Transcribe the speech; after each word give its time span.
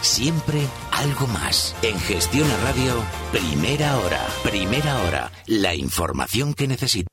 Siempre 0.00 0.66
algo 0.92 1.26
más. 1.26 1.74
En 1.82 1.98
Gestión 2.00 2.50
a 2.50 2.56
Radio, 2.64 2.94
Primera 3.32 3.96
hora. 3.98 4.26
Primera 4.42 4.98
hora. 5.02 5.30
La 5.46 5.74
información 5.74 6.54
que 6.54 6.66
necesita. 6.66 7.08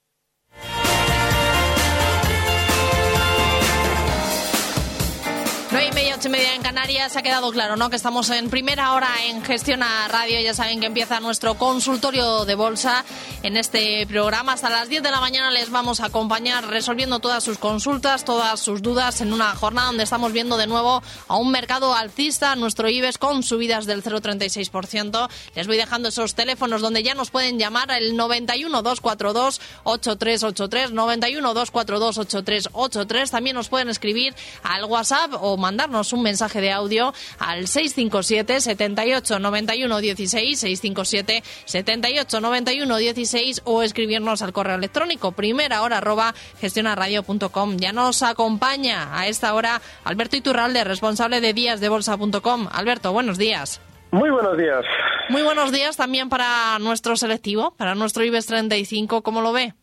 Ocho 6.18 6.30
y 6.30 6.32
media 6.32 6.56
en 6.56 6.64
Canarias. 6.64 7.16
Ha 7.16 7.22
quedado 7.22 7.52
claro, 7.52 7.76
¿no? 7.76 7.92
Que 7.92 7.96
estamos 7.96 8.32
en 8.32 8.50
primera 8.50 8.94
hora 8.94 9.08
en 9.26 9.44
Gestión 9.44 9.84
a 9.84 10.08
Radio. 10.08 10.40
Ya 10.42 10.56
saben 10.56 10.80
que 10.80 10.88
empieza 10.88 11.20
nuestro 11.20 11.60
consultorio 11.60 12.44
de 12.44 12.56
bolsa 12.56 13.06
en 13.44 13.56
este 13.56 14.08
programa. 14.08 14.54
Hasta 14.54 14.72
las 14.72 14.90
10 14.90 15.04
de 15.04 15.12
la 15.12 15.20
mañana 15.20 15.52
les 15.52 15.70
vamos 15.70 16.00
a 16.00 16.06
acompañar 16.08 16.66
resolviendo 16.70 17.20
todas 17.20 17.44
sus 17.44 17.60
consultas, 17.60 18.26
todas 18.26 18.60
sus 18.60 18.82
dudas 18.82 19.22
en 19.22 19.32
una 19.32 19.56
jornada 19.56 19.88
donde 19.88 20.06
estamos 20.06 20.34
viendo 20.34 20.58
de 20.58 20.66
nuevo 20.66 21.04
a 21.28 21.38
un 21.38 21.52
mercado 21.52 21.94
alcista, 21.94 22.56
nuestro 22.56 22.90
IBEX 22.90 23.20
con 23.20 23.44
subidas 23.44 23.86
del 23.86 24.02
0,36%. 24.02 25.30
Les 25.54 25.68
voy 25.68 25.78
dejando 25.78 26.10
esos 26.10 26.34
teléfonos 26.34 26.82
donde 26.82 27.04
ya 27.04 27.14
nos 27.14 27.30
pueden 27.30 27.60
llamar 27.60 27.92
el 27.92 28.16
91 28.16 28.82
242 28.82 29.62
8383, 29.84 30.94
91 30.94 31.54
242 31.54 32.18
8383. 32.18 33.32
También 33.32 33.56
nos 33.56 33.70
pueden 33.70 33.90
escribir 33.90 34.34
al 34.64 34.86
WhatsApp 34.86 35.34
o 35.40 35.58
mandarnos 35.58 36.07
un 36.14 36.24
mensaje 36.24 36.62
de 36.62 36.72
audio 36.72 37.14
al 37.40 37.68
657 37.68 38.62
78 38.62 39.40
91 39.40 40.00
16, 40.00 40.60
657 40.60 41.44
78 41.66 42.42
91 42.42 42.98
16 42.98 43.62
o 43.66 43.84
escribirnos 43.84 44.42
al 44.42 44.54
correo 44.54 44.76
electrónico 44.76 45.32
primera 45.32 45.82
hora 45.82 45.98
arroba 45.98 46.34
gestionaradio.com. 46.60 47.78
Ya 47.78 47.94
nos 47.94 48.24
acompaña 48.24 49.18
a 49.18 49.28
esta 49.28 49.54
hora 49.54 49.82
Alberto 50.04 50.38
Iturralde, 50.38 50.84
responsable 50.84 51.42
de 51.42 51.54
díasdebolsa.com. 51.54 52.68
Alberto, 52.72 53.14
buenos 53.14 53.38
días. 53.38 53.82
Muy 54.12 54.30
buenos 54.30 54.58
días. 54.58 54.86
Muy 55.30 55.42
buenos 55.42 55.72
días 55.72 55.98
también 55.98 56.30
para 56.30 56.80
nuestro 56.80 57.18
selectivo, 57.18 57.74
para 57.78 57.96
nuestro 57.96 58.24
IBEX 58.24 58.46
35. 58.48 59.22
¿Cómo 59.22 59.42
lo 59.42 59.52
ve? 59.52 59.74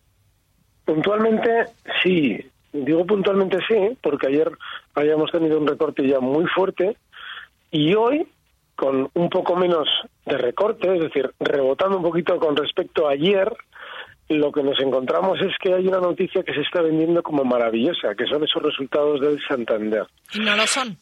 Puntualmente 0.85 1.67
sí. 2.03 2.39
Digo 2.73 3.07
puntualmente 3.07 3.59
sí, 3.69 3.97
porque 4.03 4.29
ayer 4.29 4.51
habíamos 4.95 5.31
tenido 5.31 5.59
un 5.59 5.67
recorte 5.67 6.07
ya 6.07 6.21
muy 6.21 6.47
fuerte 6.47 6.97
y 7.71 7.95
hoy 7.95 8.27
con 8.77 9.09
un 9.15 9.31
poco 9.31 9.57
menos 9.57 9.89
de 10.27 10.37
recorte, 10.37 10.95
es 10.95 11.03
decir, 11.03 11.31
rebotando 11.39 11.97
un 11.97 12.03
poquito 12.03 12.39
con 12.39 12.57
respecto 12.57 13.07
a 13.09 13.13
ayer, 13.13 13.53
lo 14.29 14.51
que 14.51 14.63
nos 14.63 14.81
encontramos 14.81 15.41
es 15.41 15.53
que 15.61 15.75
hay 15.75 15.87
una 15.87 16.01
noticia 16.01 16.43
que 16.43 16.55
se 16.55 16.63
está 16.63 16.83
vendiendo 16.83 17.23
como 17.23 17.45
maravillosa, 17.45 18.15
que 18.15 18.27
son 18.27 18.43
esos 18.43 18.63
resultados 18.63 19.21
del 19.21 19.41
Santander. 19.47 20.07
Y 20.33 20.41
no 20.41 20.57
lo 20.57 20.67
son. 20.67 20.97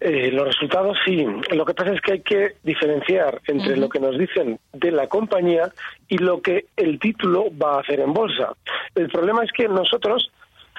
Eh, 0.00 0.30
los 0.30 0.46
resultados 0.46 0.96
sí. 1.04 1.26
Lo 1.50 1.64
que 1.64 1.74
pasa 1.74 1.92
es 1.92 2.00
que 2.00 2.12
hay 2.12 2.20
que 2.20 2.54
diferenciar 2.62 3.40
entre 3.46 3.76
lo 3.76 3.88
que 3.88 3.98
nos 3.98 4.16
dicen 4.16 4.60
de 4.72 4.92
la 4.92 5.08
compañía 5.08 5.72
y 6.06 6.18
lo 6.18 6.40
que 6.40 6.66
el 6.76 7.00
título 7.00 7.46
va 7.60 7.76
a 7.76 7.80
hacer 7.80 7.98
en 8.00 8.12
bolsa. 8.12 8.52
El 8.94 9.08
problema 9.08 9.42
es 9.42 9.50
que 9.50 9.66
nosotros, 9.66 10.30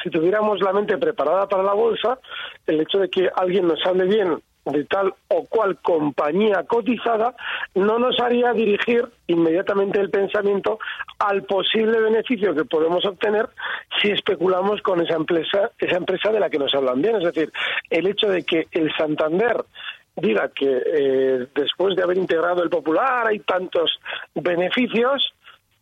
si 0.04 0.10
tuviéramos 0.10 0.62
la 0.62 0.74
mente 0.74 0.98
preparada 0.98 1.48
para 1.48 1.64
la 1.64 1.74
bolsa, 1.74 2.20
el 2.68 2.82
hecho 2.82 3.00
de 3.00 3.10
que 3.10 3.30
alguien 3.36 3.68
nos 3.68 3.86
hable 3.86 4.06
bien 4.06 4.42
de 4.66 4.84
tal 4.86 5.14
o 5.30 5.46
cual 5.46 5.78
compañía 5.82 6.64
cotizada 6.64 7.36
no 7.76 7.98
nos 7.98 8.20
haría 8.20 8.54
dirigir 8.54 9.08
inmediatamente 9.28 10.00
el 10.00 10.10
pensamiento 10.10 10.80
al 11.18 11.44
posible 11.44 12.00
beneficio 12.00 12.54
que 12.54 12.66
podemos 12.66 13.06
obtener 13.06 13.50
si 14.02 14.12
especulamos 14.12 14.82
con 14.82 15.02
esa 15.02 15.16
empresa, 15.16 15.72
esa 15.78 15.98
empresa 15.98 16.32
de 16.32 16.40
la 16.40 16.50
que 16.50 16.60
nos 16.60 16.74
hablan 16.74 17.02
bien. 17.02 17.16
Es 17.16 17.24
decir, 17.24 17.52
el 17.90 18.08
hecho 18.08 18.28
de 18.28 18.44
que 18.44 18.68
el 18.72 18.94
Santander 18.96 19.64
diga 20.16 20.50
que 20.50 20.82
eh, 20.86 21.48
después 21.56 21.96
de 21.96 22.04
haber 22.04 22.18
integrado 22.18 22.62
el 22.64 22.70
Popular 22.70 23.28
hay 23.28 23.40
tantos 23.40 24.00
beneficios, 24.36 25.34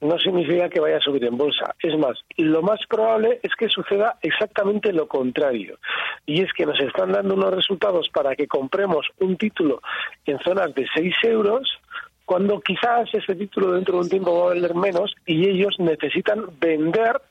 no 0.01 0.17
significa 0.19 0.69
que 0.69 0.79
vaya 0.79 0.97
a 0.97 1.01
subir 1.01 1.23
en 1.25 1.37
bolsa. 1.37 1.75
Es 1.81 1.97
más, 1.97 2.17
lo 2.37 2.61
más 2.61 2.79
probable 2.87 3.39
es 3.41 3.53
que 3.55 3.67
suceda 3.69 4.17
exactamente 4.21 4.93
lo 4.93 5.07
contrario. 5.07 5.79
Y 6.25 6.41
es 6.41 6.53
que 6.53 6.65
nos 6.65 6.79
están 6.79 7.11
dando 7.11 7.33
unos 7.33 7.53
resultados 7.53 8.09
para 8.09 8.35
que 8.35 8.47
compremos 8.47 9.07
un 9.19 9.37
título 9.37 9.81
en 10.25 10.39
zonas 10.39 10.73
de 10.75 10.85
6 10.93 11.15
euros, 11.23 11.79
cuando 12.25 12.59
quizás 12.59 13.09
ese 13.13 13.35
título 13.35 13.71
dentro 13.71 13.95
de 13.95 13.99
un 14.01 14.09
tiempo 14.09 14.37
va 14.37 14.51
a 14.51 14.53
valer 14.53 14.75
menos 14.75 15.15
y 15.25 15.47
ellos 15.47 15.75
necesitan 15.79 16.45
vender 16.59 17.21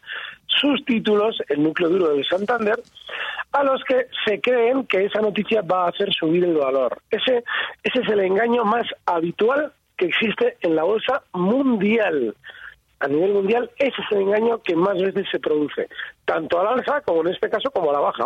sus 0.46 0.84
títulos, 0.86 1.38
el 1.48 1.62
núcleo 1.62 1.90
duro 1.90 2.08
del 2.14 2.24
Santander, 2.24 2.80
a 3.52 3.62
los 3.62 3.84
que 3.84 4.06
se 4.24 4.40
creen 4.40 4.86
que 4.86 5.04
esa 5.04 5.20
noticia 5.20 5.62
va 5.62 5.84
a 5.84 5.88
hacer 5.88 6.12
subir 6.12 6.44
el 6.44 6.54
valor. 6.54 6.98
Ese, 7.10 7.44
ese 7.82 8.00
es 8.00 8.08
el 8.08 8.20
engaño 8.20 8.64
más 8.64 8.86
habitual 9.04 9.72
que 9.96 10.06
existe 10.06 10.56
en 10.60 10.76
la 10.76 10.84
bolsa 10.84 11.22
mundial. 11.32 12.34
A 13.00 13.08
nivel 13.08 13.32
mundial, 13.34 13.70
ese 13.78 14.00
es 14.00 14.12
el 14.12 14.22
engaño 14.22 14.62
que 14.62 14.74
más 14.74 14.94
veces 14.94 15.26
se 15.30 15.38
produce, 15.38 15.88
tanto 16.24 16.58
al 16.60 16.78
alza 16.78 17.02
como 17.02 17.20
en 17.22 17.34
este 17.34 17.50
caso 17.50 17.70
como 17.70 17.90
a 17.90 17.94
la 17.94 18.00
baja. 18.00 18.24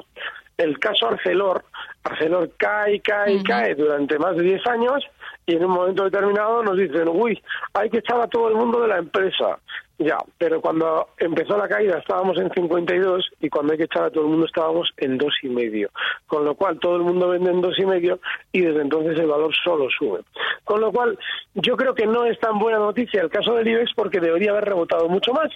El 0.56 0.78
caso 0.78 1.08
Arcelor, 1.08 1.64
Arcelor 2.04 2.50
cae, 2.56 3.00
cae, 3.00 3.42
cae 3.42 3.74
durante 3.74 4.18
más 4.18 4.36
de 4.36 4.42
10 4.42 4.66
años 4.66 5.04
y 5.46 5.56
en 5.56 5.64
un 5.64 5.72
momento 5.72 6.04
determinado 6.04 6.62
nos 6.62 6.76
dicen, 6.76 7.08
uy, 7.08 7.42
hay 7.74 7.90
que 7.90 7.98
echar 7.98 8.20
a 8.20 8.28
todo 8.28 8.48
el 8.48 8.54
mundo 8.54 8.80
de 8.80 8.88
la 8.88 8.98
empresa. 8.98 9.58
Ya, 9.98 10.16
pero 10.38 10.62
cuando 10.62 11.08
empezó 11.18 11.58
la 11.58 11.68
caída 11.68 11.98
estábamos 11.98 12.38
en 12.40 12.50
52 12.50 13.32
y 13.40 13.50
cuando 13.50 13.72
hay 13.72 13.78
que 13.78 13.84
echar 13.84 14.04
a 14.04 14.10
todo 14.10 14.24
el 14.24 14.30
mundo 14.30 14.46
estábamos 14.46 14.88
en 14.96 15.18
dos 15.18 15.34
y 15.42 15.48
medio. 15.50 15.90
Con 16.26 16.46
lo 16.46 16.54
cual 16.54 16.78
todo 16.78 16.96
el 16.96 17.02
mundo 17.02 17.28
vende 17.28 17.50
en 17.50 17.60
dos 17.60 17.78
y 17.78 17.84
medio 17.84 18.18
y 18.50 18.62
desde 18.62 18.80
entonces 18.80 19.18
el 19.18 19.26
valor 19.26 19.52
solo 19.62 19.88
sube. 19.90 20.20
Con 20.64 20.80
lo 20.80 20.90
cual 20.90 21.18
yo 21.54 21.76
creo 21.76 21.94
que 21.94 22.06
no 22.06 22.24
es 22.24 22.38
tan 22.40 22.58
buena 22.58 22.78
noticia 22.78 23.20
el 23.20 23.28
caso 23.28 23.54
del 23.54 23.68
IBEX 23.68 23.92
porque 23.94 24.20
debería 24.20 24.52
haber 24.52 24.64
rebotado 24.64 25.06
mucho 25.08 25.34
más. 25.34 25.50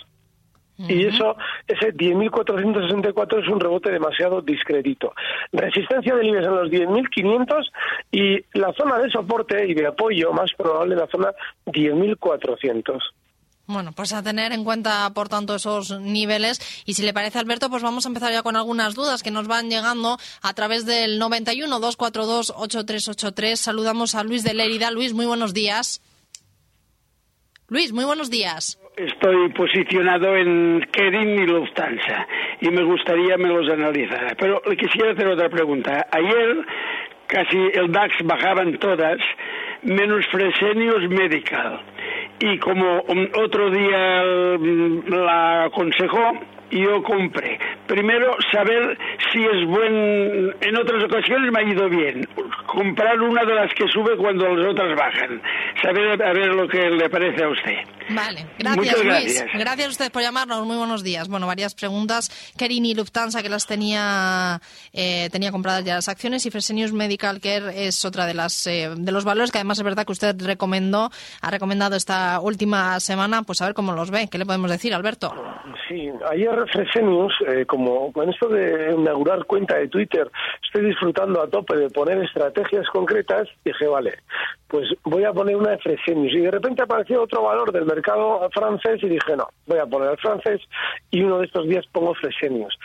Y 0.77 1.07
eso, 1.07 1.37
ese 1.69 1.95
10.464 1.95 3.43
es 3.43 3.49
un 3.49 3.61
rebote 3.61 3.93
demasiado 3.93 4.43
discreto. 4.43 5.13
Resistencia 5.53 6.17
del 6.17 6.27
IBEX 6.27 6.47
en 6.47 6.55
los 6.57 6.71
10.500 6.71 7.71
y 8.11 8.45
la 8.59 8.73
zona 8.73 8.99
de 8.99 9.11
soporte 9.11 9.67
y 9.69 9.75
de 9.75 9.87
apoyo 9.87 10.33
más 10.33 10.51
probable 10.57 10.97
la 10.97 11.07
zona 11.07 11.33
10.400. 11.67 13.01
Bueno, 13.67 13.93
pues 13.93 14.13
a 14.13 14.23
tener 14.23 14.53
en 14.53 14.63
cuenta, 14.63 15.11
por 15.15 15.31
tanto, 15.31 15.55
esos 15.55 15.99
niveles. 15.99 16.61
Y 16.85 16.95
si 16.95 17.03
le 17.03 17.15
parece, 17.15 17.39
Alberto, 17.39 17.71
pues 17.71 17.83
vamos 17.83 18.05
a 18.05 18.09
empezar 18.09 18.31
ya 18.31 18.43
con 18.43 18.57
algunas 18.57 18.95
dudas 18.95 19.23
que 19.23 19.31
nos 19.31 19.47
van 19.47 19.71
llegando 19.71 20.19
a 20.43 20.53
través 20.53 20.85
del 20.85 21.19
91 21.19 21.81
242 21.81 22.53
8383. 22.57 23.59
Saludamos 23.59 24.15
a 24.15 24.23
Luis 24.23 24.45
de 24.45 24.53
Lérida. 24.53 24.91
Luis, 24.91 25.15
muy 25.15 25.25
buenos 25.25 25.55
días. 25.55 26.03
Luis, 27.75 27.93
muy 27.93 28.05
buenos 28.05 28.31
días. 28.31 28.79
Estoy 28.97 29.49
posicionado 29.49 30.37
en 30.37 30.87
Kering 30.93 31.43
y 31.43 31.45
Lufthansa 31.45 32.25
y 32.61 32.69
me 32.71 32.85
gustaría 32.85 33.37
me 33.37 33.49
los 33.49 33.69
analizara. 33.69 34.37
Pero 34.39 34.63
le 34.65 34.77
quisiera 34.77 35.11
hacer 35.11 35.27
otra 35.27 35.49
pregunta. 35.49 36.07
Ayer 36.13 36.65
casi 37.27 37.59
el 37.75 37.91
DAX 37.91 38.15
bajaban 38.23 38.79
todas, 38.79 39.19
menos 39.83 40.25
Fresenius 40.31 41.09
Medical. 41.09 41.81
Y 42.39 42.59
como 42.59 43.03
otro 43.43 43.69
día 43.73 44.23
la 45.09 45.65
aconsejó, 45.65 46.39
yo 46.83 47.03
compré. 47.03 47.59
Primero, 47.87 48.37
saber 48.53 48.99
si 49.33 49.45
es 49.45 49.67
buen. 49.67 50.55
En 50.61 50.77
otras 50.77 51.05
ocasiones 51.05 51.53
me 51.53 51.61
ha 51.61 51.63
ido 51.63 51.89
bien. 51.89 52.27
Comprar 52.67 53.21
una 53.21 53.45
de 53.45 53.55
las 53.55 53.73
que 53.75 53.87
sube 53.89 54.17
cuando 54.17 54.49
las 54.55 54.73
otras 54.73 54.97
bajan. 54.97 55.41
Saber 55.83 56.23
a 56.23 56.33
ver 56.33 56.49
lo 56.49 56.69
que 56.69 56.91
le 56.91 57.09
parece 57.09 57.45
a 57.45 57.49
usted. 57.49 57.95
Vale, 58.11 58.47
gracias 58.59 59.05
Luis. 59.05 59.45
Gracias. 59.55 59.87
a 59.87 59.91
ustedes 59.91 60.11
por 60.11 60.23
llamarnos. 60.23 60.67
Muy 60.67 60.77
buenos 60.77 61.03
días. 61.03 61.29
Bueno, 61.29 61.47
varias 61.47 61.75
preguntas. 61.75 62.53
Kerini 62.59 62.95
Lufthansa, 62.95 63.43
que 63.43 63.49
las 63.49 63.67
tenía 63.67 64.61
eh, 64.93 65.29
tenía 65.31 65.51
compradas 65.53 65.85
ya 65.85 65.95
las 65.95 66.09
acciones, 66.09 66.45
y 66.47 66.51
Fresenius 66.51 66.93
Medical 66.93 67.41
Care 67.41 67.87
es 67.87 68.05
otra 68.05 68.27
de 68.27 68.35
las 68.35 68.67
eh, 68.67 68.91
de 68.95 69.13
los 69.13 69.25
valores 69.25 69.51
que 69.51 69.59
además 69.59 69.79
es 69.79 69.85
verdad 69.85 70.05
que 70.05 70.13
usted 70.13 70.37
recomendó, 70.45 71.11
ha 71.41 71.51
recomendado 71.51 71.97
esta 71.97 72.41
última 72.41 73.01
semana. 73.01 73.43
Pues 73.43 73.63
a 73.63 73.67
ver 73.67 73.75
cómo 73.75 73.93
los 73.93 74.11
ve. 74.11 74.29
¿Qué 74.31 74.39
le 74.39 74.47
podemos 74.47 74.71
decir, 74.71 74.95
Alberto? 74.95 75.33
Sí, 75.89 76.11
ayer 76.31 76.64
Fresenius, 76.67 77.33
eh, 77.47 77.65
como 77.67 78.13
con 78.13 78.29
esto 78.29 78.49
de 78.49 78.95
inaugurar 78.97 79.45
cuenta 79.45 79.77
de 79.77 79.89
Twitter, 79.89 80.31
estoy 80.63 80.87
disfrutando 80.87 81.43
a 81.43 81.49
tope 81.49 81.77
de 81.77 81.91
poner 81.91 82.19
estrategias 82.19 82.87
concretas, 82.89 83.49
dije, 83.65 83.87
vale, 83.87 84.19
pues 84.69 84.89
voy 85.05 85.25
a 85.25 85.33
poner 85.33 85.57
una 85.57 85.71
de 85.71 85.79
Fresenius. 85.79 86.33
Y 86.35 86.41
de 86.41 86.51
repente 86.51 86.83
apareció 86.83 87.23
otro 87.23 87.43
valor 87.43 87.71
del 87.73 87.85
mercado 87.85 88.49
francés 88.53 89.03
y 89.03 89.09
dije, 89.09 89.37
no, 89.37 89.47
voy 89.67 89.79
a 89.79 89.87
poner 89.87 90.11
el 90.11 90.19
francés 90.19 90.61
y 91.11 91.23
uno 91.23 91.39
de 91.39 91.47
estos 91.47 91.69
días 91.69 91.85
pongo 91.93 92.15
Fresenius. 92.15 92.77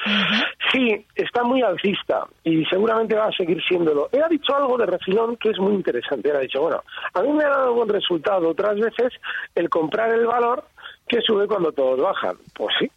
Sí, 0.71 1.05
está 1.15 1.43
muy 1.43 1.61
alcista 1.61 2.27
y 2.43 2.63
seguramente 2.65 3.15
va 3.15 3.25
a 3.25 3.31
seguir 3.31 3.59
siéndolo. 3.67 4.09
Él 4.11 4.21
ha 4.23 4.27
dicho 4.27 4.55
algo 4.55 4.77
de 4.77 4.85
refilón 4.85 5.35
que 5.37 5.49
es 5.49 5.59
muy 5.59 5.73
interesante. 5.73 6.29
Él 6.29 6.35
ha 6.35 6.41
dicho, 6.41 6.61
bueno, 6.61 6.83
a 7.13 7.21
mí 7.21 7.33
me 7.33 7.43
ha 7.43 7.49
dado 7.49 7.73
buen 7.73 7.89
resultado 7.89 8.49
otras 8.49 8.79
veces 8.79 9.13
el 9.55 9.69
comprar 9.69 10.13
el 10.13 10.27
valor 10.27 10.63
que 11.07 11.21
sube 11.21 11.47
cuando 11.47 11.71
todos 11.71 11.99
bajan. 11.99 12.37
Pues 12.53 12.75
sí, 12.79 12.89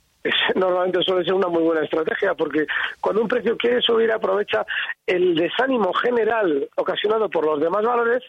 normalmente 0.55 1.03
suele 1.03 1.25
ser 1.25 1.35
una 1.35 1.49
muy 1.49 1.63
buena 1.63 1.83
estrategia 1.83 2.35
porque 2.35 2.67
cuando 3.01 3.23
un 3.23 3.29
precio 3.29 3.57
quiere 3.57 3.81
subir 3.81 4.11
aprovecha 4.13 4.65
el 5.07 5.35
desánimo 5.35 5.93
general 5.95 6.69
ocasionado 6.77 7.29
por 7.29 7.47
los 7.47 7.61
demás 7.61 7.83
valores 7.83 8.23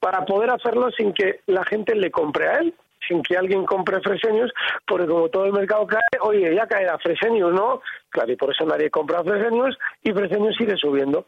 para 0.00 0.24
poder 0.24 0.50
hacerlo 0.50 0.90
sin 0.90 1.12
que 1.12 1.40
la 1.46 1.64
gente 1.64 1.94
le 1.94 2.10
compre 2.10 2.48
a 2.48 2.58
él 2.58 2.74
sin 3.06 3.22
que 3.22 3.36
alguien 3.36 3.66
compre 3.66 4.00
Fresenius, 4.00 4.50
porque 4.86 5.06
como 5.06 5.28
todo 5.28 5.44
el 5.44 5.52
mercado 5.52 5.86
cae, 5.86 6.00
oye, 6.22 6.54
ya 6.54 6.66
caerá 6.66 6.98
Fresenius, 6.98 7.52
¿no? 7.52 7.82
Claro, 8.08 8.32
y 8.32 8.36
por 8.36 8.50
eso 8.50 8.64
nadie 8.64 8.90
compra 8.90 9.22
Fresenius 9.22 9.76
y 10.02 10.12
Fresenius 10.12 10.56
sigue 10.56 10.74
subiendo. 10.76 11.26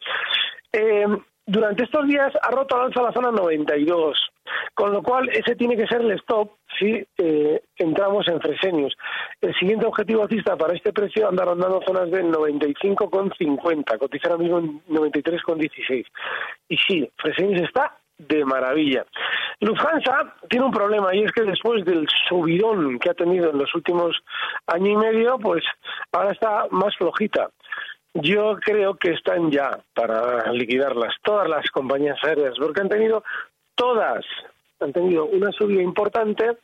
Eh, 0.73 1.07
durante 1.47 1.85
estos 1.85 2.07
días 2.07 2.33
ha 2.43 2.51
roto 2.51 2.77
al 2.77 2.87
alza 2.87 3.03
la 3.03 3.13
zona 3.13 3.31
92, 3.31 4.19
con 4.75 4.93
lo 4.93 5.03
cual 5.03 5.29
ese 5.31 5.55
tiene 5.55 5.77
que 5.77 5.87
ser 5.87 6.01
el 6.01 6.11
stop 6.13 6.51
si 6.79 7.07
eh, 7.19 7.63
entramos 7.77 8.27
en 8.29 8.41
Fresenius. 8.41 8.97
El 9.41 9.55
siguiente 9.55 9.87
objetivo 9.87 10.23
alcista 10.23 10.57
para 10.57 10.75
este 10.75 10.93
precio 10.93 11.29
anda 11.29 11.45
rondando 11.45 11.81
zonas 11.87 12.11
de 12.11 12.25
95,50, 12.25 13.99
cotiza 13.99 14.29
ahora 14.29 14.43
mismo 14.43 14.59
en 14.59 14.83
93,16. 14.89 16.05
Y 16.69 16.77
sí, 16.77 17.11
Fresenius 17.17 17.63
está 17.63 17.97
de 18.19 18.45
maravilla. 18.45 19.05
Lufthansa 19.61 20.35
tiene 20.49 20.67
un 20.67 20.73
problema 20.73 21.15
y 21.15 21.23
es 21.23 21.33
que 21.33 21.43
después 21.43 21.85
del 21.85 22.07
subidón 22.29 22.99
que 22.99 23.11
ha 23.11 23.15
tenido 23.15 23.51
en 23.51 23.59
los 23.59 23.75
últimos 23.75 24.17
año 24.67 24.93
y 24.93 24.97
medio, 24.97 25.39
pues 25.39 25.65
ahora 26.13 26.33
está 26.33 26.67
más 26.71 26.97
flojita. 26.97 27.51
Yo 28.23 28.57
creo 28.61 28.95
que 28.95 29.11
están 29.11 29.51
ya 29.51 29.79
para 29.95 30.51
liquidarlas 30.53 31.15
todas 31.23 31.49
las 31.49 31.71
compañías 31.71 32.19
aéreas, 32.25 32.55
porque 32.59 32.81
han 32.81 32.89
tenido 32.89 33.23
todas, 33.75 34.25
han 34.81 34.93
tenido 34.93 35.27
una 35.27 35.53
subida 35.53 35.83
importante 35.83 36.57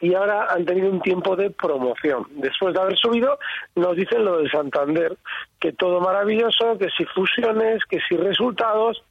y 0.00 0.14
ahora 0.14 0.52
han 0.52 0.64
tenido 0.64 0.90
un 0.90 1.00
tiempo 1.00 1.36
de 1.36 1.50
promoción. 1.50 2.26
Después 2.30 2.74
de 2.74 2.80
haber 2.80 2.96
subido, 2.98 3.38
nos 3.76 3.96
dicen 3.96 4.24
lo 4.24 4.38
del 4.38 4.50
Santander, 4.50 5.16
que 5.60 5.72
todo 5.72 6.00
maravilloso, 6.00 6.76
que 6.78 6.88
si 6.96 7.04
fusiones, 7.04 7.84
que 7.88 8.00
si 8.08 8.16
resultados. 8.16 9.02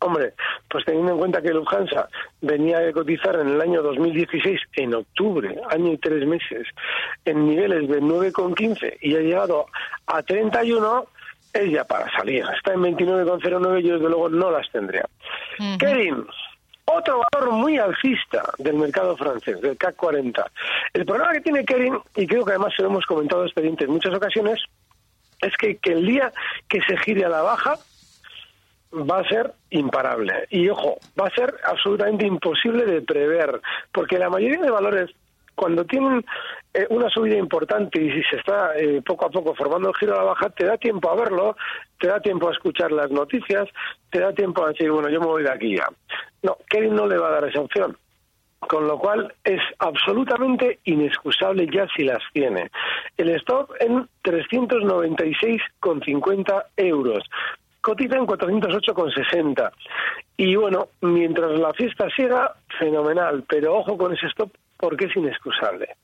Hombre, 0.00 0.32
pues 0.68 0.84
teniendo 0.84 1.12
en 1.12 1.18
cuenta 1.18 1.42
que 1.42 1.52
Lufthansa 1.52 2.08
venía 2.40 2.80
de 2.80 2.92
cotizar 2.92 3.38
en 3.38 3.48
el 3.50 3.60
año 3.60 3.82
2016, 3.82 4.58
en 4.76 4.94
octubre, 4.94 5.60
año 5.68 5.92
y 5.92 5.98
tres 5.98 6.26
meses, 6.26 6.66
en 7.24 7.46
niveles 7.46 7.86
de 7.88 8.00
9,15 8.00 8.96
y 9.02 9.14
ha 9.14 9.20
llegado 9.20 9.66
a 10.06 10.22
31, 10.22 11.06
es 11.52 11.70
ya 11.70 11.84
para 11.84 12.10
salir. 12.12 12.44
Está 12.56 12.72
en 12.72 12.80
29,09 12.80 13.80
y 13.80 13.88
yo 13.88 13.94
desde 13.94 14.08
luego 14.08 14.28
no 14.28 14.50
las 14.50 14.70
tendría. 14.70 15.04
Kerin, 15.78 16.24
otro 16.84 17.22
valor 17.32 17.52
muy 17.52 17.78
alcista 17.78 18.42
del 18.58 18.74
mercado 18.74 19.16
francés, 19.16 19.60
del 19.60 19.76
CAC 19.76 19.96
40. 19.96 20.50
El 20.94 21.04
problema 21.04 21.32
que 21.32 21.40
tiene 21.40 21.64
Kerin, 21.64 21.98
y 22.16 22.26
creo 22.26 22.44
que 22.44 22.52
además 22.52 22.72
se 22.76 22.82
lo 22.82 22.88
hemos 22.88 23.06
comentado 23.06 23.44
expediente 23.44 23.84
en 23.84 23.90
muchas 23.90 24.14
ocasiones, 24.14 24.60
es 25.40 25.56
que, 25.56 25.76
que 25.76 25.92
el 25.92 26.06
día 26.06 26.32
que 26.68 26.80
se 26.82 26.96
gire 26.98 27.24
a 27.24 27.28
la 27.28 27.42
baja 27.42 27.78
va 28.92 29.20
a 29.20 29.28
ser 29.28 29.52
imparable. 29.70 30.46
Y 30.50 30.68
ojo, 30.68 30.98
va 31.18 31.26
a 31.26 31.34
ser 31.34 31.54
absolutamente 31.64 32.26
imposible 32.26 32.84
de 32.84 33.02
prever, 33.02 33.60
porque 33.92 34.18
la 34.18 34.30
mayoría 34.30 34.60
de 34.60 34.70
valores 34.70 35.10
cuando 35.60 35.84
tienen 35.84 36.24
eh, 36.72 36.86
una 36.88 37.10
subida 37.10 37.36
importante 37.36 38.02
y 38.02 38.10
si 38.10 38.22
se 38.30 38.36
está 38.36 38.74
eh, 38.78 39.02
poco 39.04 39.26
a 39.26 39.30
poco 39.30 39.54
formando 39.54 39.90
el 39.90 39.94
giro 39.96 40.14
a 40.14 40.20
la 40.20 40.30
baja, 40.30 40.48
te 40.48 40.64
da 40.64 40.78
tiempo 40.78 41.10
a 41.10 41.16
verlo, 41.16 41.54
te 41.98 42.08
da 42.08 42.18
tiempo 42.18 42.48
a 42.48 42.52
escuchar 42.52 42.90
las 42.90 43.10
noticias, 43.10 43.68
te 44.08 44.20
da 44.20 44.32
tiempo 44.32 44.64
a 44.64 44.70
decir, 44.70 44.90
bueno, 44.90 45.10
yo 45.10 45.20
me 45.20 45.26
voy 45.26 45.42
de 45.42 45.52
aquí 45.52 45.76
ya. 45.76 45.86
No, 46.42 46.56
Kevin 46.66 46.94
no 46.94 47.06
le 47.06 47.18
va 47.18 47.28
a 47.28 47.32
dar 47.32 47.44
esa 47.44 47.60
opción. 47.60 47.94
Con 48.58 48.86
lo 48.86 48.98
cual 48.98 49.34
es 49.44 49.60
absolutamente 49.80 50.78
inexcusable 50.84 51.68
ya 51.70 51.86
si 51.94 52.04
las 52.04 52.22
tiene. 52.32 52.70
El 53.18 53.28
stop 53.36 53.72
en 53.80 54.08
396,50 54.24 56.64
euros 56.78 57.22
cotiza 57.82 58.16
en 58.16 58.26
408,60. 58.26 59.72
Y 60.38 60.56
bueno, 60.56 60.88
mientras 61.02 61.50
la 61.58 61.74
fiesta 61.74 62.08
siga, 62.16 62.54
fenomenal, 62.78 63.44
pero 63.46 63.76
ojo 63.76 63.98
con 63.98 64.14
ese 64.14 64.28
stop 64.28 64.50
porque 64.80 65.04
es 65.04 65.16
inexcusable. 65.16 65.96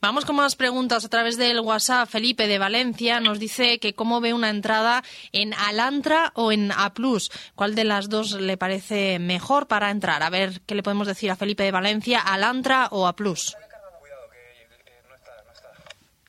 Vamos 0.00 0.24
con 0.24 0.36
más 0.36 0.56
preguntas 0.56 1.04
a 1.04 1.08
través 1.08 1.36
del 1.36 1.60
WhatsApp. 1.60 2.08
Felipe 2.08 2.46
de 2.46 2.58
Valencia 2.58 3.20
nos 3.20 3.38
dice 3.38 3.78
que 3.78 3.94
cómo 3.94 4.20
ve 4.20 4.32
una 4.32 4.50
entrada 4.50 5.02
en 5.32 5.52
Alantra 5.54 6.32
o 6.34 6.52
en 6.52 6.72
A+. 6.72 6.92
¿Cuál 7.54 7.74
de 7.74 7.84
las 7.84 8.08
dos 8.08 8.32
le 8.40 8.56
parece 8.56 9.18
mejor 9.18 9.66
para 9.66 9.90
entrar? 9.90 10.22
A 10.22 10.30
ver, 10.30 10.60
¿qué 10.66 10.74
le 10.74 10.82
podemos 10.82 11.06
decir 11.06 11.30
a 11.30 11.36
Felipe 11.36 11.64
de 11.64 11.72
Valencia? 11.72 12.20
¿Alantra 12.20 12.88
o 12.90 13.06
A+. 13.06 13.14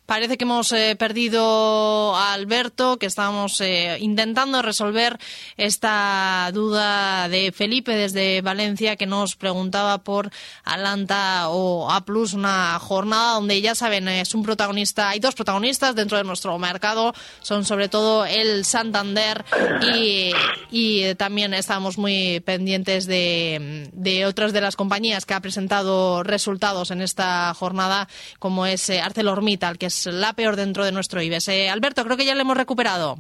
Parece 0.05 0.37
que 0.37 0.43
hemos 0.43 0.71
eh, 0.71 0.95
perdido 0.97 2.15
a 2.15 2.33
Alberto, 2.33 2.97
que 2.97 3.07
estábamos 3.07 3.59
eh, 3.61 3.97
intentando 3.99 4.61
resolver 4.61 5.17
esta 5.57 6.49
duda 6.53 7.27
de 7.29 7.51
Felipe 7.51 7.95
desde 7.95 8.41
Valencia, 8.41 8.97
que 8.97 9.07
nos 9.07 9.35
preguntaba 9.35 9.99
por 9.99 10.29
Alanta 10.63 11.49
o 11.49 11.89
A 11.89 12.03
una 12.33 12.79
jornada 12.79 13.33
donde 13.33 13.61
ya 13.61 13.75
saben, 13.75 14.07
es 14.07 14.35
un 14.35 14.43
protagonista, 14.43 15.09
hay 15.09 15.19
dos 15.19 15.35
protagonistas 15.35 15.95
dentro 15.95 16.17
de 16.17 16.23
nuestro 16.23 16.57
mercado, 16.59 17.13
son 17.41 17.65
sobre 17.65 17.89
todo 17.89 18.25
el 18.25 18.63
Santander 18.63 19.43
y, 19.93 20.31
y 20.71 21.15
también 21.15 21.53
estamos 21.53 21.97
muy 21.97 22.41
pendientes 22.41 23.07
de, 23.07 23.89
de 23.91 24.25
otras 24.25 24.53
de 24.53 24.61
las 24.61 24.75
compañías 24.75 25.25
que 25.25 25.33
ha 25.33 25.41
presentado 25.41 26.23
resultados 26.23 26.91
en 26.91 27.01
esta 27.01 27.53
jornada, 27.53 28.07
como 28.39 28.65
es 28.65 28.89
eh, 28.89 29.01
ArcelorMittal, 29.01 29.77
que 29.77 29.94
la 30.05 30.33
peor 30.33 30.55
dentro 30.55 30.83
de 30.85 30.91
nuestro 30.91 31.21
IBEX. 31.21 31.47
Eh, 31.49 31.69
Alberto, 31.69 32.03
creo 32.03 32.17
que 32.17 32.25
ya 32.25 32.35
le 32.35 32.41
hemos 32.41 32.57
recuperado. 32.57 33.17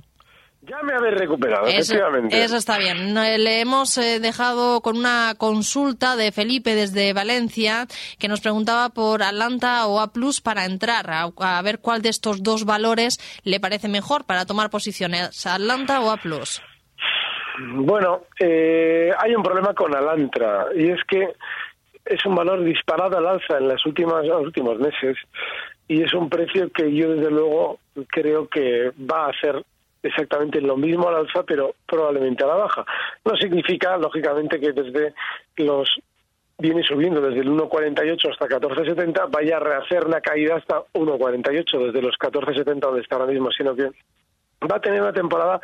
Ya 0.67 0.81
me 0.81 0.93
habéis 0.93 1.15
recuperado, 1.15 1.67
efectivamente. 1.67 2.43
Eso 2.43 2.57
está 2.57 2.79
bien. 2.79 3.13
Le 3.13 3.61
hemos 3.61 3.97
eh, 3.97 4.19
dejado 4.19 4.81
con 4.81 4.97
una 4.97 5.35
consulta 5.37 6.15
de 6.15 6.31
Felipe 6.31 6.73
desde 6.73 7.13
Valencia 7.13 7.85
que 8.17 8.27
nos 8.27 8.41
preguntaba 8.41 8.89
por 8.89 9.21
Atlanta 9.21 9.85
o 9.85 9.99
A 9.99 10.11
Plus 10.11 10.41
para 10.41 10.65
entrar, 10.65 11.05
a, 11.11 11.61
ver 11.61 11.79
cuál 11.79 12.01
de 12.01 12.09
estos 12.09 12.41
dos 12.41 12.65
valores 12.65 13.19
le 13.43 13.59
parece 13.59 13.89
mejor 13.89 14.25
para 14.25 14.45
tomar 14.45 14.71
posiciones, 14.71 15.45
Atlanta 15.45 16.01
o 16.01 16.09
A 16.09 16.17
Plus. 16.17 16.61
Bueno, 17.59 18.23
eh, 18.39 19.11
hay 19.17 19.35
un 19.35 19.43
problema 19.43 19.73
con 19.75 19.95
Alantra 19.95 20.67
y 20.75 20.89
es 20.89 20.99
que 21.07 21.33
es 22.05 22.25
un 22.25 22.35
valor 22.35 22.63
disparado 22.63 23.17
al 23.17 23.27
alza 23.27 23.57
en 23.59 23.67
las 23.67 23.85
últimas, 23.85 24.25
los 24.25 24.41
últimos 24.41 24.79
meses 24.79 25.15
y 25.87 26.01
es 26.01 26.13
un 26.13 26.29
precio 26.29 26.69
que 26.71 26.93
yo 26.93 27.15
desde 27.15 27.31
luego 27.31 27.79
creo 28.07 28.47
que 28.47 28.91
va 28.99 29.27
a 29.27 29.39
ser 29.39 29.63
exactamente 30.01 30.61
lo 30.61 30.77
mismo 30.77 31.07
al 31.07 31.15
alza, 31.15 31.43
pero 31.43 31.75
probablemente 31.85 32.43
a 32.43 32.47
la 32.47 32.55
baja. 32.55 32.85
No 33.23 33.35
significa, 33.35 33.97
lógicamente, 33.97 34.59
que 34.59 34.71
desde 34.71 35.13
los 35.57 35.89
viene 36.57 36.83
subiendo 36.83 37.21
desde 37.21 37.41
el 37.41 37.49
1,48 37.49 38.31
hasta 38.31 38.47
14,70, 38.47 39.29
vaya 39.29 39.57
a 39.57 39.59
rehacer 39.59 40.05
una 40.05 40.21
caída 40.21 40.55
hasta 40.55 40.83
1,48 40.93 41.87
desde 41.87 42.01
los 42.01 42.15
14,70 42.17 42.79
donde 42.79 43.01
está 43.01 43.15
ahora 43.15 43.31
mismo, 43.31 43.51
sino 43.51 43.75
que 43.75 43.89
va 44.71 44.77
a 44.77 44.81
tener 44.81 45.01
una 45.01 45.13
temporada 45.13 45.59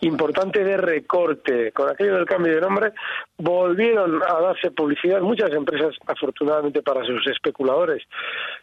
importante 0.00 0.62
de 0.62 0.76
recorte. 0.76 1.72
Con 1.72 1.90
aquello 1.90 2.16
del 2.16 2.26
cambio 2.26 2.54
de 2.54 2.60
nombre 2.60 2.92
volvieron 3.38 4.22
a 4.22 4.40
darse 4.40 4.70
publicidad 4.70 5.20
muchas 5.20 5.50
empresas, 5.52 5.94
afortunadamente 6.06 6.82
para 6.82 7.04
sus 7.04 7.26
especuladores, 7.26 8.02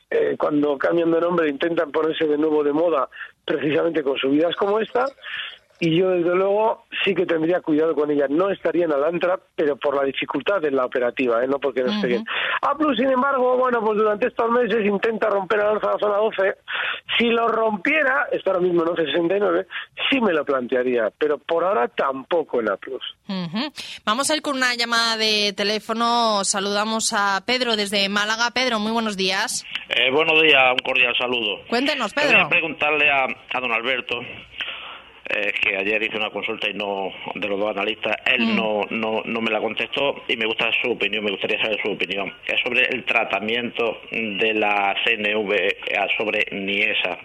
eh, 0.10 0.36
cuando 0.38 0.78
cambian 0.78 1.12
de 1.12 1.22
nombre 1.22 1.50
intentan 1.50 1.92
ponerse 1.92 2.26
de 2.26 2.38
nuevo 2.38 2.64
de 2.64 2.74
moda 2.74 3.10
precisamente 3.46 4.04
con 4.04 4.18
subidas 4.18 4.56
como 4.56 4.80
esta 4.80 5.06
y 5.84 5.98
yo 5.98 6.12
desde 6.12 6.36
luego 6.36 6.86
sí 7.04 7.16
que 7.16 7.26
tendría 7.26 7.60
cuidado 7.60 7.96
con 7.96 8.12
ella. 8.12 8.28
No 8.30 8.52
estaría 8.52 8.86
en 8.86 8.94
Alantra, 8.94 9.40
pero 9.56 9.76
por 9.78 9.96
la 9.96 10.04
dificultad 10.04 10.62
de 10.62 10.70
la 10.70 10.86
operativa, 10.86 11.44
¿eh? 11.44 11.48
no 11.48 11.58
porque 11.60 11.82
no 11.82 11.92
esté 11.92 12.06
bien. 12.06 12.24
A 12.62 12.78
Plus, 12.78 12.98
sin 12.98 13.10
embargo, 13.10 13.58
bueno, 13.58 13.84
pues 13.84 13.98
durante 13.98 14.28
estos 14.28 14.52
meses 14.52 14.86
intenta 14.86 15.28
romper 15.32 15.60
el 15.60 15.66
alza 15.66 15.94
la 15.94 15.98
zona 15.98 16.18
12. 16.18 16.56
Si 17.22 17.28
lo 17.28 17.48
rompiera, 17.50 18.30
está 18.32 18.50
ahora 18.50 18.64
mismo 18.64 18.82
en 18.82 18.88
11.69, 18.88 19.68
sí 20.10 20.20
me 20.22 20.34
lo 20.34 20.44
plantearía, 20.44 21.12
pero 21.20 21.38
por 21.38 21.64
ahora 21.64 21.88
tampoco 21.88 22.60
en 22.60 22.72
A 22.72 22.78
Plus. 22.78 23.04
Vamos 24.04 24.32
a 24.32 24.36
ir 24.36 24.42
con 24.42 24.58
una 24.58 24.74
llamada 24.74 25.18
de 25.18 25.54
teléfono. 25.56 26.44
Saludamos 26.44 27.14
a 27.14 27.44
Pedro 27.46 27.76
desde 27.76 28.10
Málaga. 28.10 28.50
Pedro, 28.56 28.80
muy 28.80 28.92
buenos 28.92 29.18
días. 29.18 29.64
Eh, 29.90 30.10
buenos 30.12 30.42
días, 30.42 30.72
un 30.72 30.80
cordial 30.80 31.14
saludo. 31.16 31.60
Cuéntenos, 31.70 32.12
Pedro. 32.12 32.30
Quería 32.30 32.50
preguntarle 32.50 33.12
a, 33.12 33.26
a 33.26 33.60
don 33.60 33.72
Alberto 33.72 34.20
eh, 35.34 35.52
que 35.62 35.78
ayer 35.78 36.04
hice 36.04 36.18
una 36.18 36.30
consulta 36.30 36.70
y 36.70 36.74
no 36.74 37.10
de 37.36 37.48
los 37.48 37.60
dos 37.60 37.70
analistas, 37.72 38.16
él 38.26 38.42
Mm. 38.48 38.56
no, 38.56 38.82
no, 38.90 39.22
no 39.26 39.42
me 39.42 39.50
la 39.52 39.60
contestó 39.60 40.24
y 40.28 40.36
me 40.38 40.46
gusta 40.46 40.70
su 40.84 40.92
opinión, 40.92 41.24
me 41.24 41.32
gustaría 41.32 41.62
saber 41.62 41.78
su 41.84 41.92
opinión. 41.92 42.34
Es 42.46 42.60
sobre 42.64 42.86
el 42.88 43.04
tratamiento 43.06 43.98
de 44.12 44.54
la 44.54 44.96
CNV 45.06 45.54
sobre 46.18 46.46
NIESA. 46.52 47.18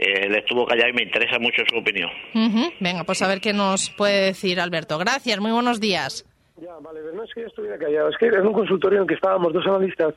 Eh, 0.00 0.28
le 0.28 0.38
estuvo 0.38 0.64
callado 0.66 0.90
y 0.90 0.92
me 0.92 1.02
interesa 1.02 1.38
mucho 1.38 1.62
su 1.68 1.76
opinión. 1.78 2.10
Ujú. 2.34 2.72
Venga, 2.78 3.04
pues 3.04 3.20
a 3.22 3.28
ver 3.28 3.40
qué 3.40 3.52
nos 3.52 3.90
puede 3.90 4.26
decir 4.26 4.60
Alberto. 4.60 4.96
Gracias, 4.98 5.40
muy 5.40 5.50
buenos 5.50 5.80
días. 5.80 6.24
Ya, 6.60 6.72
vale, 6.80 7.00
pero 7.02 7.14
no 7.14 7.24
es 7.24 7.34
que 7.34 7.40
yo 7.42 7.46
estuviera 7.48 7.78
callado, 7.78 8.08
es 8.08 8.16
que 8.18 8.26
era 8.26 8.42
un 8.42 8.52
consultorio 8.52 8.98
en 8.98 9.02
el 9.02 9.08
que 9.08 9.14
estábamos 9.14 9.52
dos 9.52 9.66
analistas 9.66 10.14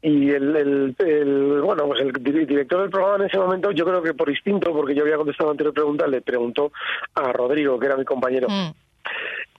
y 0.00 0.30
el, 0.30 0.56
el, 0.56 0.96
el- 0.98 1.60
bueno, 1.62 1.86
pues 1.86 2.00
el 2.00 2.12
di- 2.12 2.44
director 2.44 2.80
del 2.82 2.90
programa 2.90 3.16
en 3.16 3.30
ese 3.30 3.38
momento, 3.38 3.70
yo 3.70 3.84
creo 3.84 4.02
que 4.02 4.14
por 4.14 4.28
instinto, 4.30 4.72
porque 4.72 4.94
yo 4.94 5.02
había 5.02 5.16
contestado 5.16 5.50
anterior 5.50 5.74
pregunta, 5.74 6.06
le 6.06 6.20
preguntó 6.22 6.72
a 7.14 7.32
Rodrigo, 7.32 7.78
que 7.78 7.86
era 7.86 7.96
mi 7.96 8.04
compañero. 8.04 8.48
Mm. 8.48 8.70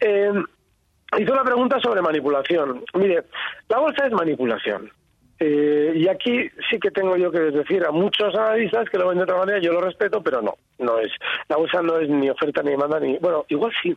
Eh, 0.01 0.31
hizo 1.19 1.33
una 1.33 1.43
pregunta 1.43 1.79
sobre 1.79 2.01
manipulación. 2.01 2.83
Mire, 2.95 3.24
la 3.69 3.79
bolsa 3.79 4.05
es 4.07 4.12
manipulación. 4.12 4.91
Eh, 5.39 5.93
y 5.95 6.07
aquí 6.07 6.48
sí 6.69 6.79
que 6.79 6.91
tengo 6.91 7.17
yo 7.17 7.29
que 7.31 7.39
decir 7.39 7.83
a 7.86 7.91
muchos 7.91 8.33
analistas 8.36 8.89
que 8.89 8.98
lo 8.98 9.10
ven 9.10 9.17
de 9.17 9.24
otra 9.24 9.38
manera, 9.38 9.60
yo 9.60 9.74
lo 9.74 9.81
respeto, 9.81 10.22
pero 10.22 10.41
no, 10.41 10.53
no 10.79 11.00
es. 11.00 11.12
La 11.50 11.57
bolsa 11.57 11.81
no 11.81 11.98
es 12.00 12.07
ni 12.07 12.29
oferta 12.29 12.62
ni 12.63 12.72
demanda, 12.72 13.00
ni. 13.00 13.17
Bueno, 13.17 13.43
igual 13.50 13.72
sí. 13.81 13.95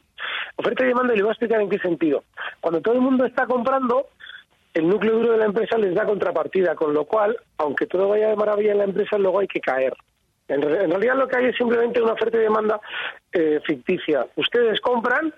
Oferta 0.56 0.82
y 0.84 0.88
demanda, 0.88 1.12
y 1.14 1.18
le 1.18 1.22
voy 1.22 1.30
a 1.30 1.32
explicar 1.34 1.60
en 1.60 1.68
qué 1.68 1.78
sentido. 1.78 2.24
Cuando 2.60 2.80
todo 2.80 2.94
el 2.94 3.00
mundo 3.00 3.24
está 3.26 3.46
comprando, 3.46 4.08
el 4.76 4.86
núcleo 4.86 5.14
duro 5.14 5.32
de 5.32 5.38
la 5.38 5.46
empresa 5.46 5.78
les 5.78 5.94
da 5.94 6.04
contrapartida, 6.04 6.74
con 6.74 6.92
lo 6.92 7.06
cual, 7.06 7.34
aunque 7.56 7.86
todo 7.86 8.08
vaya 8.08 8.28
de 8.28 8.36
maravilla 8.36 8.72
en 8.72 8.78
la 8.78 8.84
empresa, 8.84 9.16
luego 9.16 9.38
hay 9.38 9.48
que 9.48 9.58
caer. 9.58 9.94
En, 10.48 10.62
en 10.62 10.90
realidad 10.90 11.16
lo 11.16 11.26
que 11.26 11.38
hay 11.38 11.46
es 11.46 11.56
simplemente 11.56 12.02
una 12.02 12.12
oferta 12.12 12.36
y 12.36 12.42
demanda 12.42 12.78
eh, 13.32 13.58
ficticia. 13.64 14.26
Ustedes 14.36 14.78
compran 14.82 15.32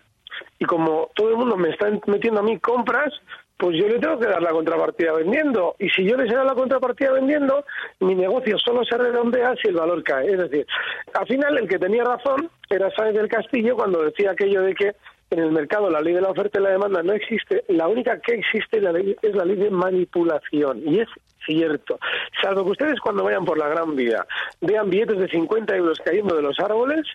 y 0.58 0.64
como 0.64 1.10
todo 1.14 1.30
el 1.30 1.36
mundo 1.36 1.56
me 1.56 1.70
está 1.70 1.88
metiendo 2.06 2.40
a 2.40 2.42
mí 2.42 2.58
compras, 2.58 3.14
pues 3.56 3.76
yo 3.76 3.86
le 3.86 4.00
tengo 4.00 4.18
que 4.18 4.26
dar 4.26 4.42
la 4.42 4.50
contrapartida 4.50 5.12
vendiendo. 5.12 5.76
Y 5.78 5.88
si 5.90 6.04
yo 6.04 6.16
les 6.16 6.28
he 6.32 6.34
dado 6.34 6.46
la 6.46 6.54
contrapartida 6.54 7.12
vendiendo, 7.12 7.64
mi 8.00 8.16
negocio 8.16 8.58
solo 8.58 8.84
se 8.84 8.98
redondea 8.98 9.54
si 9.62 9.68
el 9.68 9.76
valor 9.76 10.02
cae. 10.02 10.32
Es 10.32 10.38
decir, 10.38 10.66
al 11.14 11.26
final 11.28 11.58
el 11.58 11.68
que 11.68 11.78
tenía 11.78 12.02
razón 12.02 12.50
era 12.68 12.90
Sáenz 12.90 13.14
del 13.14 13.28
Castillo 13.28 13.76
cuando 13.76 14.02
decía 14.02 14.32
aquello 14.32 14.62
de 14.62 14.74
que 14.74 14.96
en 15.30 15.38
el 15.40 15.52
mercado 15.52 15.90
la 15.90 16.00
ley 16.00 16.14
de 16.14 16.20
la 16.20 16.30
oferta 16.30 16.58
y 16.58 16.62
la 16.62 16.70
demanda 16.70 17.02
no 17.02 17.12
existe, 17.12 17.64
la 17.68 17.88
única 17.88 18.18
que 18.20 18.34
existe 18.34 18.80
la 18.80 18.92
ley- 18.92 19.16
es 19.22 19.34
la 19.34 19.44
ley 19.44 19.56
de 19.56 19.70
manipulación. 19.70 20.82
Y 20.86 21.00
es 21.00 21.08
cierto. 21.46 21.98
Salvo 22.42 22.64
que 22.64 22.70
ustedes 22.72 23.00
cuando 23.00 23.24
vayan 23.24 23.44
por 23.44 23.58
la 23.58 23.68
Gran 23.68 23.94
Vía 23.96 24.26
vean 24.60 24.90
billetes 24.90 25.18
de 25.18 25.28
50 25.28 25.76
euros 25.76 25.98
cayendo 26.04 26.34
de 26.36 26.42
los 26.42 26.58
árboles, 26.60 27.06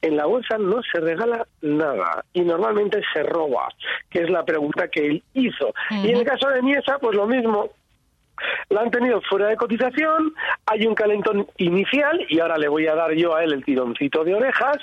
en 0.00 0.16
la 0.16 0.26
bolsa 0.26 0.58
no 0.58 0.80
se 0.82 1.00
regala 1.00 1.46
nada 1.60 2.24
y 2.32 2.40
normalmente 2.42 3.00
se 3.12 3.22
roba, 3.22 3.68
que 4.10 4.20
es 4.20 4.30
la 4.30 4.44
pregunta 4.44 4.88
que 4.88 5.06
él 5.06 5.22
hizo. 5.34 5.72
Y 5.90 6.10
en 6.10 6.16
el 6.16 6.24
caso 6.24 6.48
de 6.48 6.60
Miesa, 6.62 6.98
pues 6.98 7.16
lo 7.16 7.26
mismo. 7.26 7.70
La 8.70 8.80
han 8.80 8.90
tenido 8.90 9.20
fuera 9.22 9.48
de 9.48 9.56
cotización, 9.56 10.34
hay 10.66 10.86
un 10.86 10.94
calentón 10.94 11.46
inicial 11.58 12.24
y 12.28 12.40
ahora 12.40 12.56
le 12.56 12.68
voy 12.68 12.86
a 12.86 12.94
dar 12.94 13.12
yo 13.12 13.34
a 13.34 13.44
él 13.44 13.52
el 13.52 13.64
tironcito 13.64 14.24
de 14.24 14.34
orejas 14.34 14.76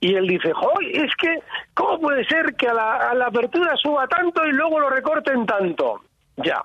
y 0.00 0.14
él 0.14 0.26
dice, 0.26 0.52
¡Joy! 0.52 0.92
Es 0.92 1.14
que, 1.16 1.40
¿cómo 1.74 2.00
puede 2.00 2.24
ser 2.26 2.54
que 2.54 2.68
a 2.68 2.74
la, 2.74 2.96
a 3.10 3.14
la 3.14 3.26
apertura 3.26 3.76
suba 3.76 4.06
tanto 4.06 4.46
y 4.46 4.52
luego 4.52 4.78
lo 4.80 4.90
recorten 4.90 5.46
tanto? 5.46 6.02
Ya, 6.36 6.62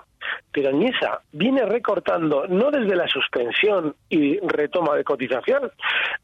pero 0.51 0.72
Niesa 0.72 1.22
viene 1.32 1.65
recortando 1.65 2.48
no 2.48 2.72
desde 2.72 2.96
la 2.96 3.08
suspensión 3.08 3.96
y 4.10 4.39
retoma 4.39 4.96
de 4.96 5.04
cotización, 5.04 5.72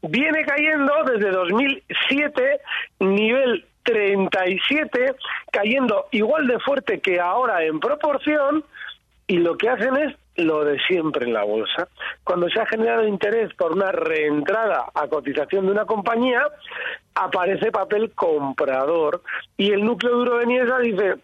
viene 0.02 0.44
cayendo 0.44 0.92
desde 1.04 1.30
2007, 1.30 2.60
nivel 3.00 3.66
37, 3.82 5.14
cayendo 5.50 6.06
igual 6.12 6.46
de 6.46 6.58
fuerte 6.60 7.00
que 7.00 7.20
ahora 7.20 7.64
en 7.64 7.80
proporción, 7.80 8.64
y 9.32 9.38
lo 9.38 9.56
que 9.56 9.70
hacen 9.70 9.96
es 9.96 10.14
lo 10.36 10.62
de 10.62 10.78
siempre 10.80 11.24
en 11.24 11.32
la 11.32 11.42
bolsa. 11.42 11.88
Cuando 12.22 12.50
se 12.50 12.60
ha 12.60 12.66
generado 12.66 13.08
interés 13.08 13.50
por 13.54 13.72
una 13.72 13.90
reentrada 13.90 14.90
a 14.92 15.08
cotización 15.08 15.64
de 15.64 15.72
una 15.72 15.86
compañía, 15.86 16.42
aparece 17.14 17.72
papel 17.72 18.12
comprador 18.12 19.22
y 19.56 19.70
el 19.70 19.86
núcleo 19.86 20.16
duro 20.16 20.36
de 20.36 20.44
Niesa 20.44 20.78
dice, 20.80 21.14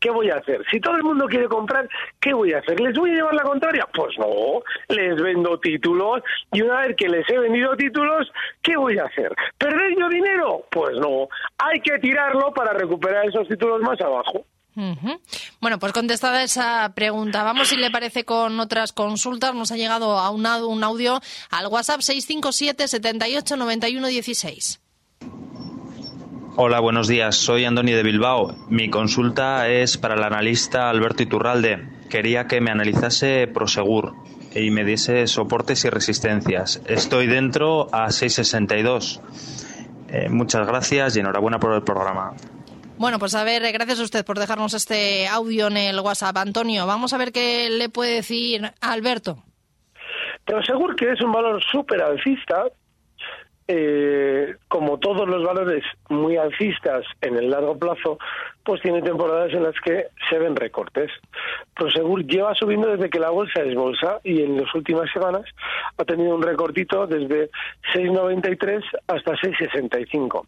¿qué 0.00 0.10
voy 0.10 0.30
a 0.30 0.36
hacer? 0.36 0.64
Si 0.70 0.78
todo 0.78 0.94
el 0.94 1.02
mundo 1.02 1.26
quiere 1.26 1.48
comprar, 1.48 1.88
¿qué 2.20 2.32
voy 2.34 2.52
a 2.52 2.58
hacer? 2.58 2.78
¿Les 2.78 2.96
voy 2.96 3.10
a 3.10 3.14
llevar 3.14 3.34
la 3.34 3.42
contraria? 3.42 3.88
Pues 3.92 4.16
no, 4.16 4.62
les 4.88 5.20
vendo 5.20 5.58
títulos 5.58 6.22
y 6.52 6.62
una 6.62 6.82
vez 6.82 6.94
que 6.94 7.08
les 7.08 7.28
he 7.28 7.36
vendido 7.36 7.74
títulos, 7.74 8.30
¿qué 8.62 8.76
voy 8.76 8.96
a 8.98 9.06
hacer? 9.06 9.34
¿Perder 9.58 9.98
yo 9.98 10.08
dinero? 10.08 10.66
Pues 10.70 10.96
no, 10.98 11.28
hay 11.58 11.80
que 11.80 11.98
tirarlo 11.98 12.54
para 12.54 12.74
recuperar 12.74 13.26
esos 13.26 13.48
títulos 13.48 13.80
más 13.80 14.00
abajo. 14.00 14.44
Bueno, 15.60 15.78
pues 15.78 15.92
contestada 15.92 16.42
esa 16.42 16.92
pregunta, 16.94 17.42
vamos 17.42 17.68
si 17.68 17.76
le 17.76 17.90
parece 17.90 18.24
con 18.24 18.58
otras 18.60 18.92
consultas. 18.92 19.54
Nos 19.54 19.72
ha 19.72 19.76
llegado 19.76 20.18
a 20.18 20.30
un, 20.30 20.46
un 20.46 20.84
audio 20.84 21.20
al 21.50 21.66
WhatsApp 21.66 22.00
657 22.00 22.88
78 22.88 23.56
91 23.56 24.06
16. 24.06 24.80
Hola, 26.56 26.80
buenos 26.80 27.08
días. 27.08 27.36
Soy 27.36 27.64
Andoni 27.64 27.92
de 27.92 28.02
Bilbao. 28.02 28.54
Mi 28.68 28.90
consulta 28.90 29.68
es 29.68 29.96
para 29.96 30.14
el 30.14 30.24
analista 30.24 30.90
Alberto 30.90 31.22
Iturralde. 31.22 31.88
Quería 32.10 32.46
que 32.46 32.60
me 32.60 32.70
analizase 32.70 33.46
Prosegur 33.46 34.14
y 34.54 34.70
me 34.70 34.84
diese 34.84 35.26
soportes 35.26 35.84
y 35.84 35.90
resistencias. 35.90 36.82
Estoy 36.86 37.28
dentro 37.28 37.88
a 37.94 38.10
662. 38.10 39.20
Eh, 40.08 40.28
muchas 40.28 40.66
gracias 40.66 41.16
y 41.16 41.20
enhorabuena 41.20 41.60
por 41.60 41.72
el 41.72 41.82
programa. 41.82 42.34
Bueno, 43.00 43.18
pues 43.18 43.34
a 43.34 43.44
ver, 43.44 43.62
gracias 43.72 43.98
a 43.98 44.02
usted 44.02 44.26
por 44.26 44.38
dejarnos 44.38 44.74
este 44.74 45.26
audio 45.26 45.68
en 45.68 45.78
el 45.78 45.98
WhatsApp. 46.00 46.36
Antonio, 46.36 46.86
vamos 46.86 47.14
a 47.14 47.16
ver 47.16 47.32
qué 47.32 47.70
le 47.70 47.88
puede 47.88 48.16
decir 48.16 48.60
Alberto. 48.82 49.38
Pero 50.44 50.62
seguro 50.62 50.94
que 50.94 51.10
es 51.10 51.22
un 51.22 51.32
valor 51.32 51.62
súper 51.64 52.02
alcista, 52.02 52.66
eh, 53.66 54.54
como 54.68 54.98
todos 54.98 55.26
los 55.26 55.42
valores 55.42 55.82
muy 56.10 56.36
alcistas 56.36 57.06
en 57.22 57.38
el 57.38 57.48
largo 57.48 57.78
plazo, 57.78 58.18
pues 58.64 58.80
tiene 58.82 59.02
temporadas 59.02 59.52
en 59.52 59.62
las 59.62 59.74
que 59.80 60.06
se 60.28 60.38
ven 60.38 60.56
recortes. 60.56 61.10
Prosegur 61.74 62.24
lleva 62.24 62.54
subiendo 62.54 62.88
desde 62.88 63.10
que 63.10 63.18
la 63.18 63.30
bolsa 63.30 63.62
es 63.62 63.74
bolsa 63.74 64.20
y 64.22 64.42
en 64.42 64.60
las 64.60 64.74
últimas 64.74 65.10
semanas 65.12 65.44
ha 65.96 66.04
tenido 66.04 66.34
un 66.34 66.42
recortito 66.42 67.06
desde 67.06 67.50
6,93 67.94 68.82
hasta 69.06 69.32
6,65. 69.32 70.46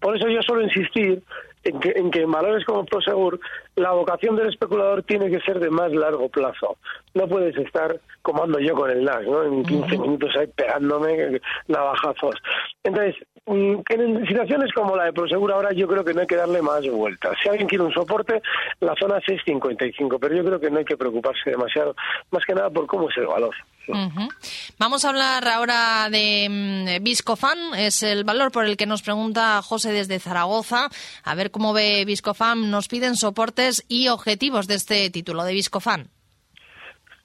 Por 0.00 0.16
eso 0.16 0.28
yo 0.28 0.40
suelo 0.42 0.62
insistir 0.62 1.22
en 1.64 1.78
que, 1.78 1.92
en 1.94 2.10
que 2.10 2.22
en 2.22 2.30
valores 2.30 2.64
como 2.64 2.84
Prosegur 2.84 3.38
la 3.76 3.92
vocación 3.92 4.36
del 4.36 4.48
especulador 4.48 5.02
tiene 5.02 5.30
que 5.30 5.40
ser 5.40 5.60
de 5.60 5.70
más 5.70 5.92
largo 5.92 6.28
plazo. 6.28 6.78
No 7.14 7.28
puedes 7.28 7.56
estar 7.56 8.00
como 8.22 8.44
ando 8.44 8.58
yo 8.58 8.74
con 8.74 8.90
el 8.90 9.04
NAS, 9.04 9.24
¿no? 9.26 9.42
En 9.42 9.62
15 9.64 9.98
minutos 9.98 10.34
ahí 10.38 10.46
pegándome 10.48 11.40
navajazos. 11.68 12.36
Entonces, 12.82 13.16
en 13.50 14.26
situaciones 14.26 14.72
como 14.72 14.96
la 14.96 15.04
de 15.04 15.12
Prosegur 15.12 15.52
ahora 15.52 15.72
yo 15.72 15.86
creo 15.88 16.04
que 16.04 16.14
no 16.14 16.20
hay 16.20 16.26
que 16.26 16.36
darle 16.36 16.62
más 16.62 16.86
vueltas. 16.88 17.36
Si 17.42 17.48
alguien 17.48 17.68
quiere 17.68 17.84
un 17.84 17.92
soporte, 17.92 18.40
la 18.80 18.94
zona 18.98 19.16
6.55, 19.20 20.18
pero 20.20 20.34
yo 20.34 20.44
creo 20.44 20.60
que 20.60 20.70
no 20.70 20.78
hay 20.78 20.84
que 20.84 20.96
preocuparse 20.96 21.50
demasiado, 21.50 21.94
más 22.30 22.44
que 22.44 22.54
nada 22.54 22.70
por 22.70 22.86
cómo 22.86 23.08
es 23.08 23.16
el 23.16 23.26
valor. 23.26 23.54
Vamos 24.78 25.04
a 25.04 25.08
hablar 25.08 25.48
ahora 25.48 26.08
de 26.10 26.46
mm, 26.48 27.02
Viscofan, 27.02 27.74
es 27.76 28.02
el 28.02 28.24
valor 28.24 28.52
por 28.52 28.64
el 28.64 28.76
que 28.76 28.86
nos 28.86 29.02
pregunta 29.02 29.60
José 29.62 29.92
desde 29.92 30.20
Zaragoza. 30.20 30.88
A 31.24 31.34
ver 31.34 31.50
cómo 31.50 31.72
ve 31.72 32.04
Viscofan. 32.04 32.70
Nos 32.70 32.88
piden 32.88 33.16
soportes 33.16 33.84
y 33.88 34.08
objetivos 34.08 34.66
de 34.66 34.74
este 34.74 35.10
título 35.10 35.44
de 35.44 35.54
Viscofan. 35.54 36.10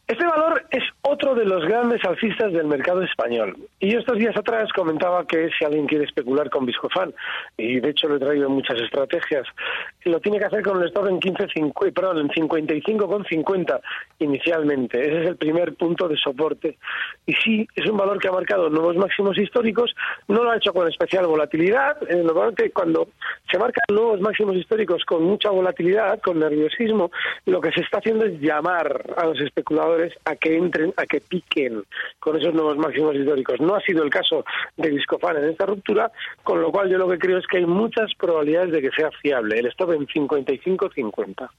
Este 0.07 0.23
valor 0.23 0.63
es 0.69 0.83
otro 1.01 1.33
de 1.33 1.45
los 1.45 1.65
grandes 1.65 2.03
alcistas 2.05 2.53
del 2.53 2.67
mercado 2.67 3.01
español. 3.01 3.57
Y 3.79 3.91
yo 3.91 3.99
estos 3.99 4.19
días 4.19 4.37
atrás 4.37 4.71
comentaba 4.71 5.25
que 5.25 5.49
si 5.57 5.65
alguien 5.65 5.87
quiere 5.87 6.05
especular 6.05 6.47
con 6.51 6.67
Viscofan, 6.67 7.11
y 7.57 7.79
de 7.79 7.89
hecho 7.89 8.07
lo 8.07 8.17
he 8.17 8.19
traído 8.19 8.47
muchas 8.47 8.79
estrategias, 8.79 9.47
lo 10.05 10.19
tiene 10.19 10.37
que 10.37 10.45
hacer 10.45 10.61
con 10.61 10.81
el 10.81 10.87
stop 10.87 11.07
en 11.07 11.19
15, 11.19 11.47
perdón, 11.93 12.19
en 12.19 12.29
55,50 12.29 13.81
inicialmente. 14.19 15.01
Ese 15.01 15.21
es 15.21 15.27
el 15.29 15.35
primer 15.35 15.73
punto 15.73 16.07
de 16.07 16.15
soporte. 16.15 16.77
Y 17.25 17.33
sí, 17.33 17.67
es 17.75 17.89
un 17.89 17.97
valor 17.97 18.19
que 18.19 18.27
ha 18.27 18.31
marcado 18.31 18.69
nuevos 18.69 18.95
máximos 18.97 19.37
históricos, 19.37 19.95
no 20.27 20.43
lo 20.43 20.51
ha 20.51 20.57
hecho 20.57 20.73
con 20.73 20.87
especial 20.87 21.25
volatilidad. 21.25 21.97
Eh, 22.07 22.21
normalmente 22.23 22.71
cuando 22.71 23.09
se 23.51 23.57
marcan 23.57 23.83
nuevos 23.89 24.21
máximos 24.21 24.55
históricos 24.55 25.03
con 25.05 25.23
mucha 25.23 25.49
volatilidad, 25.49 26.21
con 26.21 26.39
nerviosismo, 26.39 27.09
lo 27.47 27.59
que 27.59 27.71
se 27.71 27.81
está 27.81 27.97
haciendo 27.97 28.25
es 28.25 28.39
llamar 28.39 29.13
a 29.17 29.25
los 29.25 29.39
especuladores 29.41 30.13
a 30.25 30.35
que 30.35 30.55
entren, 30.55 30.93
a 30.97 31.05
que 31.05 31.19
piquen 31.19 31.83
con 32.19 32.37
esos 32.37 32.53
nuevos 32.53 32.77
máximos 32.77 33.15
históricos. 33.15 33.59
No 33.59 33.75
ha 33.75 33.81
sido 33.81 34.03
el 34.03 34.11
caso 34.11 34.45
de 34.77 34.91
Viscofan 34.91 35.37
en 35.37 35.45
esta 35.45 35.65
ruptura, 35.65 36.11
con 36.43 36.61
lo 36.61 36.71
cual 36.71 36.89
yo 36.89 36.99
lo 36.99 37.09
que 37.09 37.17
creo 37.17 37.39
es 37.39 37.47
que 37.47 37.57
hay 37.57 37.65
muchas 37.65 38.13
probabilidades 38.19 38.71
de 38.71 38.81
que 38.81 38.91
sea 38.91 39.09
fiable. 39.21 39.57
El 39.57 39.65
stop 39.67 39.94
en 39.95 40.07
55-50. 40.07 41.49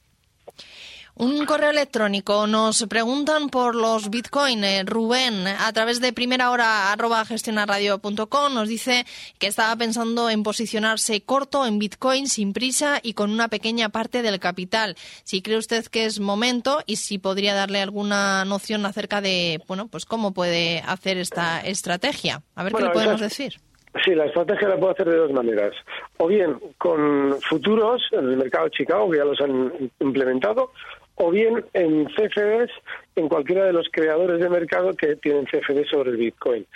Un 1.19 1.47
correo 1.47 1.71
electrónico. 1.71 2.47
Nos 2.47 2.85
preguntan 2.91 3.49
por 3.49 3.75
los 3.75 4.11
Bitcoin. 4.11 4.63
Eh, 4.65 4.83
Rubén, 4.85 5.47
a 5.47 5.73
través 5.73 6.03
de 6.03 6.13
primera 6.13 6.51
hora 6.51 6.93
arroba 6.93 7.25
gestionarradio.com, 7.25 8.53
nos 8.53 8.69
dice 8.69 9.07
que 9.39 9.47
estaba 9.47 9.75
pensando 9.77 10.29
en 10.29 10.43
posicionarse 10.43 11.23
corto 11.23 11.65
en 11.65 11.79
Bitcoin 11.79 12.29
sin 12.29 12.53
prisa 12.53 13.01
y 13.03 13.15
con 13.15 13.31
una 13.31 13.49
pequeña 13.49 13.89
parte 13.89 14.21
del 14.21 14.39
capital. 14.39 14.95
Si 15.25 15.41
cree 15.41 15.57
usted 15.57 15.87
que 15.87 16.05
es 16.05 16.21
momento 16.21 16.83
y 16.85 16.97
si 16.97 17.17
podría 17.17 17.55
darle 17.55 17.81
alguna 17.81 18.45
noción 18.45 18.85
acerca 18.85 19.23
de, 19.23 19.63
bueno, 19.67 19.89
pues 19.89 20.05
cómo 20.05 20.35
puede 20.35 20.81
hacer 20.81 21.17
esta 21.17 21.63
estrategia. 21.63 22.43
A 22.55 22.63
ver 22.63 22.75
qué 22.75 22.83
le 22.83 22.91
podemos 22.91 23.23
decir. 23.23 23.59
Sí, 24.05 24.15
la 24.15 24.27
estrategia 24.27 24.69
la 24.69 24.77
puedo 24.77 24.93
hacer 24.93 25.09
de 25.09 25.17
dos 25.17 25.33
maneras. 25.33 25.73
O 26.19 26.27
bien 26.27 26.59
con 26.79 27.37
futuros 27.43 28.03
en 28.13 28.31
el 28.31 28.37
mercado 28.37 28.65
de 28.67 28.71
Chicago, 28.73 29.11
que 29.11 29.19
ya 29.19 29.25
los 29.25 29.41
han 29.41 29.91
implementado, 30.01 30.73
o 31.17 31.31
bien 31.31 31.65
en 31.73 32.07
CFDs 32.07 32.71
en 33.17 33.29
cualquiera 33.29 33.65
de 33.65 33.73
los 33.73 33.89
creadores 33.91 34.41
de 34.41 34.49
mercado 34.49 34.95
que 34.95 35.17
tienen 35.17 35.47
CFD 35.47 35.85
sobre 35.91 36.11
el 36.11 36.17
Bitcoin. 36.17 36.67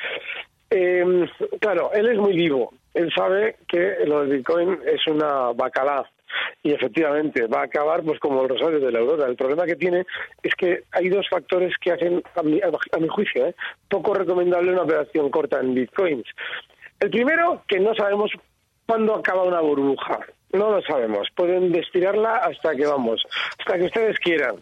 Eh, 0.71 1.29
claro, 1.61 1.91
él 1.93 2.09
es 2.09 2.17
muy 2.17 2.35
vivo. 2.35 2.73
Él 2.95 3.13
sabe 3.15 3.57
que 3.69 3.97
lo 4.07 4.21
del 4.21 4.39
Bitcoin 4.39 4.79
es 4.87 5.07
una 5.07 5.53
bacalá 5.53 6.09
y 6.63 6.73
efectivamente 6.73 7.47
va 7.47 7.61
a 7.61 7.65
acabar 7.65 8.03
pues 8.03 8.19
como 8.21 8.43
el 8.43 8.49
rosario 8.49 8.81
de 8.81 8.93
la 8.93 9.01
aurora. 9.01 9.27
El 9.27 9.37
problema 9.37 9.67
que 9.67 9.77
tiene 9.77 10.05
es 10.43 10.55
que 10.55 10.85
hay 10.93 11.09
dos 11.09 11.29
factores 11.29 11.75
que 11.81 11.93
hacen, 11.93 12.23
a 12.35 12.43
mi, 12.43 12.61
a 12.61 12.99
mi 12.99 13.09
juicio, 13.09 13.47
¿eh? 13.47 13.55
poco 13.89 14.15
recomendable 14.15 14.73
una 14.73 14.83
operación 14.83 15.31
corta 15.31 15.61
en 15.61 15.75
bitcoins. 15.75 16.27
El 17.01 17.11
primero, 17.11 17.63
que 17.67 17.81
no 17.81 17.95
sabemos 17.95 18.31
cuándo 18.87 19.15
acaba 19.15 19.45
una 19.45 19.61
burbuja. 19.61 20.21
No 20.53 20.71
lo 20.71 20.83
sabemos. 20.83 21.29
Pueden 21.35 21.73
destirarla 21.73 22.37
hasta 22.37 22.75
que 22.75 22.87
vamos, 22.87 23.25
hasta 23.59 23.79
que 23.79 23.85
ustedes 23.85 24.19
quieran. 24.19 24.57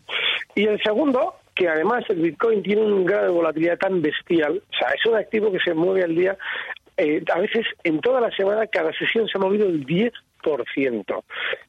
Y 0.54 0.66
el 0.66 0.80
segundo, 0.82 1.34
que 1.54 1.68
además 1.68 2.04
el 2.08 2.20
Bitcoin 2.20 2.62
tiene 2.62 2.82
un 2.82 3.04
grado 3.04 3.24
de 3.24 3.30
volatilidad 3.30 3.78
tan 3.78 4.00
bestial, 4.02 4.62
o 4.70 4.76
sea, 4.76 4.88
es 4.90 5.04
un 5.06 5.16
activo 5.16 5.50
que 5.50 5.58
se 5.60 5.74
mueve 5.74 6.04
al 6.04 6.14
día, 6.14 6.36
eh, 6.96 7.22
a 7.34 7.38
veces 7.38 7.66
en 7.84 8.00
toda 8.00 8.20
la 8.20 8.30
semana, 8.30 8.66
cada 8.66 8.92
sesión 8.92 9.26
se 9.28 9.38
ha 9.38 9.40
movido 9.40 9.66
el 9.66 9.84
10%. 9.86 11.24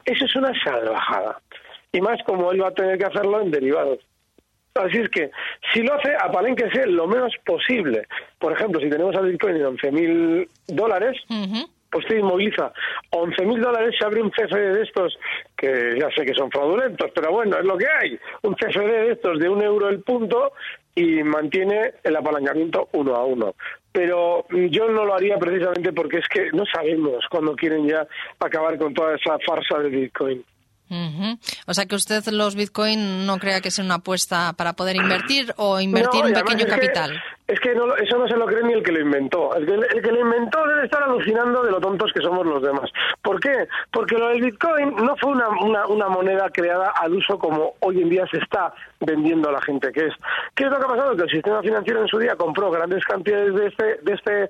Eso 0.06 0.26
es 0.26 0.36
una 0.36 0.52
salvajada. 0.64 1.42
Y 1.92 2.02
más 2.02 2.22
como 2.24 2.52
él 2.52 2.62
va 2.62 2.68
a 2.68 2.74
tener 2.74 2.98
que 2.98 3.06
hacerlo 3.06 3.42
en 3.42 3.52
derivados. 3.52 4.00
Así 4.80 4.98
es 4.98 5.10
que, 5.10 5.30
si 5.74 5.82
lo 5.82 5.94
hace, 5.94 6.16
apalénquese 6.16 6.86
lo 6.88 7.06
menos 7.06 7.34
posible. 7.46 8.08
Por 8.38 8.54
ejemplo, 8.54 8.80
si 8.80 8.90
tenemos 8.90 9.14
al 9.16 9.30
Bitcoin 9.30 9.58
en 9.58 9.78
11.000 9.78 10.50
dólares, 10.68 11.18
pues 11.28 12.06
usted 12.06 12.18
inmoviliza 12.18 12.72
11.000 13.12 13.60
dólares, 13.60 13.96
se 14.00 14.06
abre 14.06 14.22
un 14.22 14.30
CFD 14.30 14.74
de 14.76 14.84
estos, 14.84 15.18
que 15.58 15.98
ya 16.00 16.10
sé 16.12 16.26
que 16.26 16.34
son 16.34 16.50
fraudulentos, 16.50 17.12
pero 17.14 17.32
bueno, 17.32 17.58
es 17.58 17.66
lo 17.66 17.78
que 17.78 17.88
hay. 17.88 18.18
Un 18.44 18.54
CFD 18.54 18.86
de 18.86 19.12
estos 19.12 19.40
de 19.40 19.50
un 19.50 19.62
euro 19.62 19.90
el 19.90 20.02
punto 20.02 20.54
y 20.96 21.24
mantiene 21.24 21.96
el 22.04 22.16
apalancamiento 22.16 22.88
uno 22.94 23.16
a 23.16 23.26
uno. 23.26 23.56
Pero 23.92 24.46
yo 24.50 24.88
no 24.88 25.04
lo 25.04 25.16
haría 25.16 25.38
precisamente 25.38 25.92
porque 25.92 26.20
es 26.20 26.28
que 26.30 26.52
no 26.54 26.64
sabemos 26.66 27.26
cuándo 27.30 27.54
quieren 27.56 27.86
ya 27.86 28.08
acabar 28.40 28.78
con 28.78 28.94
toda 28.94 29.16
esa 29.16 29.38
farsa 29.40 29.80
de 29.80 29.90
Bitcoin. 29.90 30.46
O 31.68 31.74
sea 31.74 31.86
que 31.86 31.96
usted 31.96 32.24
los 32.32 32.56
Bitcoin 32.56 33.26
no 33.26 33.38
crea 33.38 33.62
que 33.62 33.70
sea 33.70 33.86
una 33.86 33.96
apuesta 33.96 34.54
para 34.54 34.74
poder 34.74 34.96
invertir 34.96 35.54
o 35.58 35.80
invertir 35.80 36.26
un 36.26 36.34
pequeño 36.34 36.66
capital. 36.68 37.22
es 37.48 37.60
que 37.60 37.76
no, 37.76 37.96
eso 37.96 38.18
no 38.18 38.28
se 38.28 38.36
lo 38.36 38.46
cree 38.46 38.64
ni 38.64 38.74
el 38.74 38.84
que 38.84 38.92
lo 38.92 39.02
inventó. 39.02 39.56
El 39.56 39.66
que, 39.66 39.74
el 39.74 40.02
que, 40.02 40.12
lo 40.12 40.22
inventó 40.22 40.66
debe 40.68 40.86
estar 40.86 41.04
alucinando 41.04 41.64
de 41.64 41.72
lo 41.72 41.80
tontos 41.80 42.12
que 42.14 42.22
somos 42.22 42.46
los 42.46 42.62
demás. 42.62 42.90
¿Por 43.22 43.40
qué? 43.40 43.68
Porque 43.92 44.18
lo 44.18 44.30
del 44.30 44.42
Bitcoin 44.42 44.96
no 44.96 45.16
fue 45.18 45.32
una, 45.32 45.50
una, 45.50 45.88
una 45.88 46.10
moneda 46.10 46.50
creada 46.52 46.92
al 46.96 47.14
uso 47.14 47.38
como 47.38 47.74
hoy 47.82 48.02
en 48.02 48.10
día 48.10 48.26
se 48.32 48.38
está 48.38 48.74
vendiendo 49.00 49.50
a 49.50 49.54
la 49.54 49.62
gente 49.62 49.92
que 49.92 50.08
es. 50.08 50.14
¿Qué 50.56 50.66
es 50.66 50.72
lo 50.72 50.78
que 50.78 50.86
ha 50.86 50.90
pasado? 50.90 51.16
Que 51.16 51.24
el 51.24 51.30
sistema 51.30 51.62
financiero 51.62 52.02
en 52.02 52.08
su 52.08 52.20
día 52.20 52.36
compró 52.36 52.70
grandes 52.72 53.04
cantidades 53.06 53.56
de 53.56 53.68
este, 53.68 54.00
de 54.02 54.14
este 54.14 54.50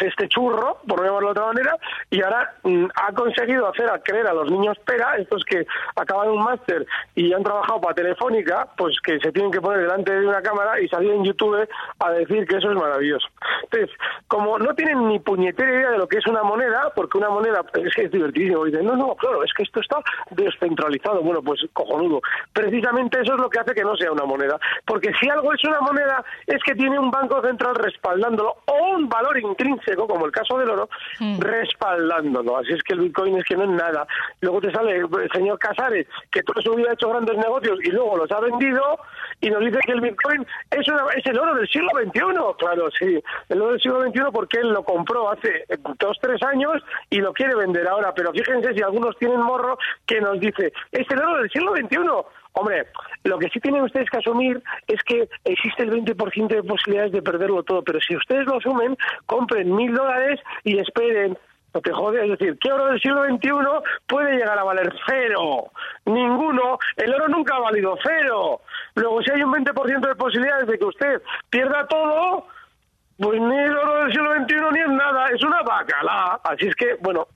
este 0.00 0.28
churro, 0.28 0.78
por 0.86 1.02
llamarlo 1.04 1.28
de 1.28 1.32
otra 1.32 1.46
manera, 1.46 1.76
y 2.10 2.22
ahora 2.22 2.54
mm, 2.64 2.86
ha 2.94 3.12
conseguido 3.12 3.68
hacer 3.68 3.88
a 3.90 3.98
creer 4.00 4.26
a 4.26 4.34
los 4.34 4.50
niños 4.50 4.78
pera, 4.84 5.16
estos 5.16 5.44
que 5.44 5.66
acaban 5.96 6.28
un 6.28 6.42
máster 6.42 6.86
y 7.14 7.32
han 7.32 7.42
trabajado 7.42 7.80
para 7.80 7.94
Telefónica, 7.94 8.68
pues 8.76 9.00
que 9.00 9.18
se 9.20 9.32
tienen 9.32 9.50
que 9.50 9.60
poner 9.60 9.80
delante 9.80 10.12
de 10.12 10.26
una 10.26 10.42
cámara 10.42 10.80
y 10.80 10.88
salir 10.88 11.12
en 11.12 11.24
YouTube 11.24 11.68
a 11.98 12.10
decir 12.10 12.46
que 12.46 12.56
eso 12.56 12.70
es 12.70 12.76
maravilloso. 12.76 13.26
Entonces, 13.64 13.90
como 14.28 14.58
no 14.58 14.74
tienen 14.74 15.08
ni 15.08 15.18
puñetera 15.18 15.72
idea 15.72 15.90
de 15.92 15.98
lo 15.98 16.06
que 16.06 16.18
es 16.18 16.26
una 16.26 16.42
moneda, 16.42 16.92
porque 16.94 17.18
una 17.18 17.30
moneda 17.30 17.64
es 17.74 17.94
que 17.94 18.04
es 18.04 18.10
divertidísimo, 18.10 18.64
dicen, 18.64 18.84
no, 18.84 18.96
no, 18.96 19.14
claro, 19.16 19.42
es 19.44 19.52
que 19.54 19.62
esto 19.62 19.80
está 19.80 19.98
descentralizado, 20.30 21.22
bueno, 21.22 21.42
pues 21.42 21.60
cojonudo. 21.72 22.20
Precisamente 22.52 23.20
eso 23.20 23.34
es 23.34 23.40
lo 23.40 23.47
que 23.48 23.60
hace 23.60 23.74
que 23.74 23.82
no 23.82 23.96
sea 23.96 24.12
una 24.12 24.24
moneda, 24.24 24.58
porque 24.86 25.12
si 25.20 25.28
algo 25.28 25.52
es 25.52 25.64
una 25.64 25.80
moneda 25.80 26.24
es 26.46 26.62
que 26.64 26.74
tiene 26.74 26.98
un 26.98 27.10
banco 27.10 27.40
central 27.42 27.74
respaldándolo 27.74 28.56
o 28.66 28.96
un 28.96 29.08
valor 29.08 29.38
intrínseco, 29.38 30.06
como 30.06 30.26
el 30.26 30.32
caso 30.32 30.58
del 30.58 30.70
oro, 30.70 30.88
mm. 31.20 31.40
respaldándolo. 31.40 32.58
Así 32.58 32.72
es 32.72 32.82
que 32.82 32.94
el 32.94 33.00
Bitcoin 33.00 33.38
es 33.38 33.44
que 33.44 33.56
no 33.56 33.64
es 33.64 33.70
nada. 33.70 34.06
Luego 34.40 34.60
te 34.60 34.72
sale 34.72 34.96
el 34.96 35.30
señor 35.32 35.58
Casares, 35.58 36.06
que 36.30 36.42
todo 36.42 36.60
su 36.62 36.74
vida 36.74 36.90
ha 36.90 36.94
hecho 36.94 37.08
grandes 37.08 37.36
negocios 37.36 37.78
y 37.82 37.90
luego 37.90 38.16
los 38.16 38.30
ha 38.30 38.40
vendido, 38.40 38.98
y 39.40 39.50
nos 39.50 39.60
dice 39.60 39.78
que 39.84 39.92
el 39.92 40.00
Bitcoin 40.00 40.46
es, 40.70 40.86
es 41.16 41.26
el 41.26 41.38
oro 41.38 41.54
del 41.54 41.68
siglo 41.68 41.90
XXI. 42.02 42.20
Claro, 42.58 42.88
sí, 42.98 43.22
el 43.48 43.62
oro 43.62 43.72
del 43.72 43.80
siglo 43.80 44.02
XXI 44.02 44.20
porque 44.32 44.58
él 44.58 44.70
lo 44.70 44.82
compró 44.82 45.30
hace 45.30 45.64
dos, 45.98 46.18
tres 46.20 46.42
años 46.42 46.82
y 47.10 47.20
lo 47.20 47.32
quiere 47.32 47.54
vender 47.54 47.86
ahora. 47.86 48.12
Pero 48.14 48.32
fíjense 48.32 48.74
si 48.74 48.82
algunos 48.82 49.16
tienen 49.18 49.40
morro 49.40 49.78
que 50.06 50.20
nos 50.20 50.40
dice, 50.40 50.72
es 50.92 51.10
el 51.10 51.18
oro 51.20 51.38
del 51.38 51.50
siglo 51.50 51.74
XXI. 51.74 51.98
Hombre, 52.58 52.88
lo 53.22 53.38
que 53.38 53.48
sí 53.50 53.60
tienen 53.60 53.82
ustedes 53.82 54.10
que 54.10 54.16
asumir 54.16 54.60
es 54.88 55.00
que 55.04 55.28
existe 55.44 55.84
el 55.84 55.92
20% 55.92 56.48
de 56.48 56.62
posibilidades 56.64 57.12
de 57.12 57.22
perderlo 57.22 57.62
todo, 57.62 57.84
pero 57.84 58.00
si 58.00 58.16
ustedes 58.16 58.46
lo 58.46 58.56
asumen, 58.56 58.96
compren 59.26 59.72
mil 59.76 59.94
dólares 59.94 60.40
y 60.64 60.76
esperen 60.76 61.38
no 61.72 61.80
te 61.82 61.92
jodes, 61.92 62.24
es 62.24 62.30
decir, 62.30 62.58
¿qué 62.60 62.72
oro 62.72 62.86
del 62.86 63.00
siglo 63.00 63.24
XXI 63.26 63.50
puede 64.08 64.38
llegar 64.38 64.58
a 64.58 64.64
valer 64.64 64.92
cero? 65.06 65.70
Ninguno, 66.06 66.78
el 66.96 67.14
oro 67.14 67.28
nunca 67.28 67.56
ha 67.56 67.60
valido 67.60 67.96
cero. 68.02 68.62
Luego, 68.94 69.22
si 69.22 69.30
hay 69.30 69.42
un 69.42 69.52
20% 69.52 70.08
de 70.08 70.14
posibilidades 70.16 70.66
de 70.66 70.78
que 70.78 70.84
usted 70.84 71.22
pierda 71.50 71.86
todo, 71.86 72.46
pues 73.18 73.40
ni 73.40 73.56
el 73.56 73.76
oro 73.76 73.98
del 73.98 74.12
siglo 74.12 74.34
XXI 74.34 74.54
ni 74.72 74.80
es 74.80 74.88
nada, 74.88 75.26
es 75.26 75.42
una 75.44 75.57
bacala. 75.78 76.40
Así 76.44 76.66
es 76.66 76.74
que, 76.74 76.94
bueno, 77.00 77.28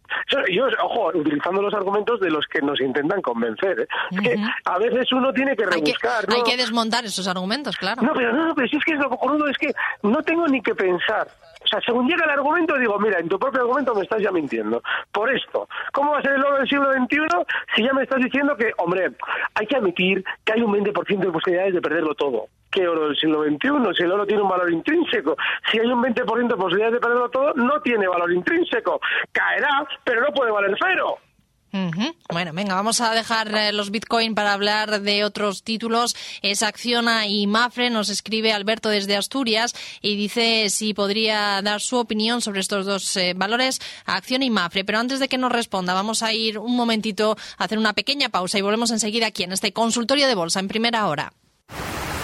yo, 0.50 0.66
ojo, 0.82 1.10
utilizando 1.14 1.62
los 1.62 1.74
argumentos 1.74 2.20
de 2.20 2.30
los 2.30 2.46
que 2.46 2.60
nos 2.60 2.80
intentan 2.80 3.20
convencer. 3.22 3.80
¿eh? 3.80 3.88
Es 4.10 4.20
que 4.20 4.36
a 4.64 4.78
veces 4.78 5.12
uno 5.12 5.32
tiene 5.32 5.56
que 5.56 5.66
rebuscar. 5.66 6.24
Hay 6.28 6.42
que, 6.42 6.56
desmontar 6.56 7.04
esos 7.04 7.26
argumentos, 7.26 7.76
claro. 7.76 8.02
No, 8.02 8.12
pero 8.12 8.32
no, 8.32 8.54
pero 8.54 8.68
si 8.68 8.76
es 8.76 8.84
que 8.84 8.92
es 8.92 8.98
lo 8.98 9.08
cojonudo, 9.08 9.48
es 9.48 9.58
que 9.58 9.72
no 10.02 10.22
tengo 10.22 10.46
ni 10.48 10.60
que 10.60 10.74
pensar. 10.74 11.28
O 11.64 11.68
sea, 11.68 11.80
según 11.84 12.08
llega 12.08 12.24
el 12.24 12.30
argumento, 12.30 12.76
digo, 12.76 12.98
mira, 12.98 13.18
en 13.18 13.28
tu 13.28 13.38
propio 13.38 13.62
argumento 13.62 13.94
me 13.94 14.02
estás 14.02 14.20
ya 14.20 14.30
mintiendo. 14.30 14.82
Por 15.12 15.34
esto, 15.34 15.68
¿cómo 15.92 16.12
va 16.12 16.18
a 16.18 16.22
ser 16.22 16.32
el 16.32 16.44
oro 16.44 16.58
del 16.58 16.68
siglo 16.68 16.92
XXI 16.92 17.18
si 17.74 17.84
ya 17.84 17.92
me 17.92 18.02
estás 18.02 18.20
diciendo 18.20 18.56
que, 18.56 18.72
hombre, 18.78 19.12
hay 19.54 19.66
que 19.66 19.76
admitir 19.76 20.24
que 20.44 20.52
hay 20.54 20.62
un 20.62 20.72
20% 20.72 21.18
de 21.18 21.30
posibilidades 21.30 21.74
de 21.74 21.80
perderlo 21.80 22.14
todo? 22.14 22.46
¿Qué 22.72 22.88
oro 22.88 23.08
del 23.08 23.16
siglo 23.16 23.44
XXI? 23.44 23.68
Si 23.96 24.02
el 24.02 24.12
oro 24.12 24.26
tiene 24.26 24.42
un 24.42 24.48
valor 24.48 24.72
intrínseco. 24.72 25.36
Si 25.70 25.78
hay 25.78 25.86
un 25.88 26.02
20% 26.02 26.48
de 26.48 26.56
posibilidades 26.56 26.94
de 26.94 27.00
perderlo 27.00 27.28
todo, 27.28 27.52
no 27.54 27.80
tiene 27.82 28.08
valor 28.08 28.31
intrínseco. 28.34 29.00
Caerá, 29.32 29.86
pero 30.04 30.22
no 30.22 30.32
puede 30.32 30.50
valer 30.50 30.76
cero. 30.80 31.18
Bueno, 32.30 32.52
venga, 32.52 32.74
vamos 32.74 33.00
a 33.00 33.14
dejar 33.14 33.48
eh, 33.54 33.72
los 33.72 33.90
Bitcoin 33.90 34.34
para 34.34 34.52
hablar 34.52 35.00
de 35.00 35.24
otros 35.24 35.62
títulos. 35.62 36.14
Es 36.42 36.62
Acciona 36.62 37.26
y 37.26 37.46
Mafre. 37.46 37.88
Nos 37.88 38.10
escribe 38.10 38.52
Alberto 38.52 38.90
desde 38.90 39.16
Asturias 39.16 39.74
y 40.02 40.16
dice 40.16 40.68
si 40.68 40.92
podría 40.92 41.62
dar 41.62 41.80
su 41.80 41.96
opinión 41.96 42.42
sobre 42.42 42.60
estos 42.60 42.84
dos 42.84 43.16
eh, 43.16 43.32
valores, 43.34 43.80
Acciona 44.04 44.44
y 44.44 44.50
Mafre. 44.50 44.84
Pero 44.84 44.98
antes 44.98 45.18
de 45.18 45.28
que 45.28 45.38
nos 45.38 45.50
responda, 45.50 45.94
vamos 45.94 46.22
a 46.22 46.34
ir 46.34 46.58
un 46.58 46.76
momentito 46.76 47.36
a 47.56 47.64
hacer 47.64 47.78
una 47.78 47.94
pequeña 47.94 48.28
pausa 48.28 48.58
y 48.58 48.62
volvemos 48.62 48.90
enseguida 48.90 49.28
aquí 49.28 49.44
en 49.44 49.52
este 49.52 49.72
consultorio 49.72 50.26
de 50.26 50.34
bolsa 50.34 50.60
en 50.60 50.68
primera 50.68 51.06
hora. 51.06 51.32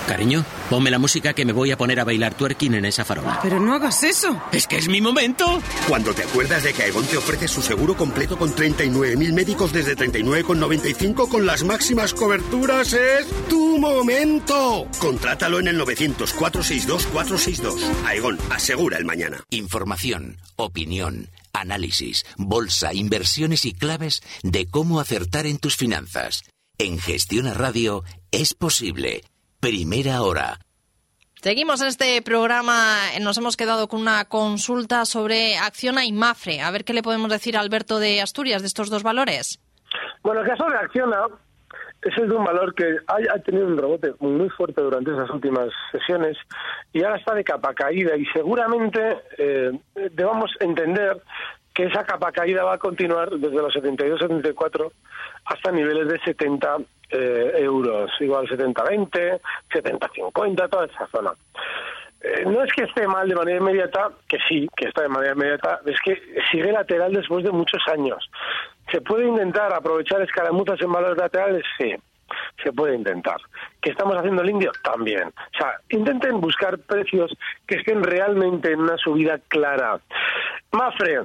Cariño, 0.08 0.42
ponme 0.70 0.90
la 0.90 0.98
música 0.98 1.34
que 1.34 1.44
me 1.44 1.52
voy 1.52 1.70
a 1.70 1.76
poner 1.76 2.00
a 2.00 2.04
bailar 2.04 2.32
twerking 2.32 2.72
en 2.72 2.86
esa 2.86 3.04
farola. 3.04 3.40
Pero 3.42 3.60
no 3.60 3.74
hagas 3.74 4.02
eso. 4.02 4.42
Es 4.52 4.66
que 4.66 4.78
es 4.78 4.88
mi 4.88 5.02
momento. 5.02 5.60
Cuando 5.86 6.14
te 6.14 6.22
acuerdas 6.22 6.62
de 6.62 6.72
que 6.72 6.84
Aegon 6.84 7.04
te 7.04 7.18
ofrece 7.18 7.46
su 7.46 7.60
seguro 7.60 7.94
completo 7.94 8.38
con 8.38 8.54
39.000 8.54 9.32
médicos 9.34 9.70
desde 9.70 9.96
39,95 9.96 11.28
con 11.28 11.44
las 11.44 11.62
máximas 11.62 12.14
coberturas, 12.14 12.94
es 12.94 13.26
tu 13.50 13.78
momento. 13.78 14.88
Contrátalo 14.98 15.60
en 15.60 15.68
el 15.68 15.76
900 15.76 16.32
462 16.32 17.06
462. 17.12 18.06
Aegon, 18.06 18.38
asegura 18.48 18.96
el 18.96 19.04
mañana. 19.04 19.44
Información, 19.50 20.38
opinión, 20.56 21.28
análisis, 21.52 22.24
bolsa, 22.38 22.94
inversiones 22.94 23.66
y 23.66 23.74
claves 23.74 24.22
de 24.42 24.66
cómo 24.66 25.00
acertar 25.00 25.44
en 25.44 25.58
tus 25.58 25.76
finanzas. 25.76 26.44
En 26.78 26.98
Gestiona 26.98 27.52
Radio 27.52 28.04
es 28.30 28.54
posible. 28.54 29.22
Primera 29.60 30.22
hora. 30.22 30.58
Seguimos 31.42 31.80
en 31.82 31.88
este 31.88 32.22
programa. 32.22 32.96
Nos 33.20 33.38
hemos 33.38 33.56
quedado 33.56 33.88
con 33.88 34.00
una 34.00 34.24
consulta 34.26 35.04
sobre 35.04 35.56
Acciona 35.56 36.04
y 36.04 36.12
Mafre. 36.12 36.60
A 36.60 36.70
ver 36.70 36.84
qué 36.84 36.92
le 36.92 37.02
podemos 37.02 37.28
decir 37.28 37.56
a 37.56 37.60
Alberto 37.60 37.98
de 37.98 38.20
Asturias 38.20 38.62
de 38.62 38.68
estos 38.68 38.88
dos 38.88 39.02
valores. 39.02 39.60
Bueno, 40.22 40.42
el 40.42 40.46
caso 40.46 40.64
de 40.66 40.76
Acciona 40.76 41.26
es 42.02 42.16
el 42.18 42.28
de 42.28 42.36
un 42.36 42.44
valor 42.44 42.72
que 42.74 42.98
ha, 43.06 43.38
tenido 43.40 43.66
un 43.66 43.76
rebote 43.76 44.14
muy 44.20 44.48
fuerte 44.50 44.80
durante 44.80 45.10
esas 45.10 45.28
últimas 45.30 45.68
sesiones 45.90 46.36
y 46.92 47.02
ahora 47.02 47.18
está 47.18 47.34
de 47.34 47.42
capa 47.42 47.74
caída 47.74 48.16
y 48.16 48.24
seguramente 48.26 49.18
eh, 49.36 49.72
debamos 50.12 50.52
entender 50.60 51.20
que 51.74 51.84
esa 51.84 52.04
capa 52.04 52.30
caída 52.30 52.62
va 52.62 52.74
a 52.74 52.78
continuar 52.78 53.30
desde 53.30 53.56
los 53.56 53.74
72-74 53.74 54.92
hasta 55.46 55.72
niveles 55.72 56.08
de 56.08 56.20
70 56.20 56.78
eh, 57.10 57.52
euros, 57.56 58.10
igual 58.20 58.46
70-20, 58.48 59.40
70-50, 59.70 60.70
toda 60.70 60.86
esa 60.86 61.06
zona. 61.08 61.32
Eh, 62.20 62.44
no 62.46 62.64
es 62.64 62.72
que 62.72 62.84
esté 62.84 63.06
mal 63.06 63.28
de 63.28 63.36
manera 63.36 63.58
inmediata, 63.58 64.10
que 64.28 64.38
sí, 64.48 64.68
que 64.76 64.88
está 64.88 65.02
de 65.02 65.08
manera 65.08 65.34
inmediata, 65.34 65.80
es 65.86 65.96
que 66.04 66.20
sigue 66.50 66.72
lateral 66.72 67.12
después 67.12 67.44
de 67.44 67.52
muchos 67.52 67.82
años. 67.88 68.28
¿Se 68.90 69.00
puede 69.00 69.26
intentar 69.26 69.72
aprovechar 69.72 70.20
escaramuzas 70.22 70.80
en 70.80 70.92
valores 70.92 71.18
laterales? 71.18 71.64
Sí, 71.78 71.94
se 72.62 72.72
puede 72.72 72.96
intentar. 72.96 73.36
¿Que 73.80 73.90
estamos 73.90 74.16
haciendo 74.16 74.42
el 74.42 74.50
indio? 74.50 74.72
También. 74.82 75.28
O 75.28 75.58
sea, 75.58 75.74
intenten 75.90 76.40
buscar 76.40 76.78
precios 76.78 77.32
que 77.66 77.76
estén 77.76 78.02
realmente 78.02 78.72
en 78.72 78.80
una 78.80 78.96
subida 78.96 79.38
clara. 79.48 80.00
Mafre, 80.72 81.20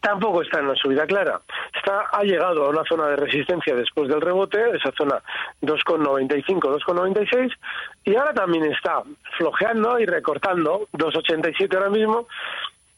tampoco 0.00 0.42
está 0.42 0.60
en 0.60 0.66
una 0.66 0.76
subida 0.76 1.06
clara. 1.06 1.40
Está, 1.74 2.06
ha 2.12 2.22
llegado 2.22 2.64
a 2.64 2.70
una 2.70 2.84
zona 2.84 3.08
de 3.08 3.16
resistencia 3.16 3.74
después 3.74 4.08
del 4.08 4.20
rebote, 4.20 4.58
esa 4.76 4.92
zona 4.96 5.22
2,95, 5.62 6.44
2,96, 6.44 7.52
y 8.04 8.16
ahora 8.16 8.32
también 8.32 8.64
está 8.72 9.02
flojeando 9.36 9.98
y 9.98 10.06
recortando 10.06 10.88
2,87 10.92 11.74
ahora 11.74 11.90
mismo. 11.90 12.28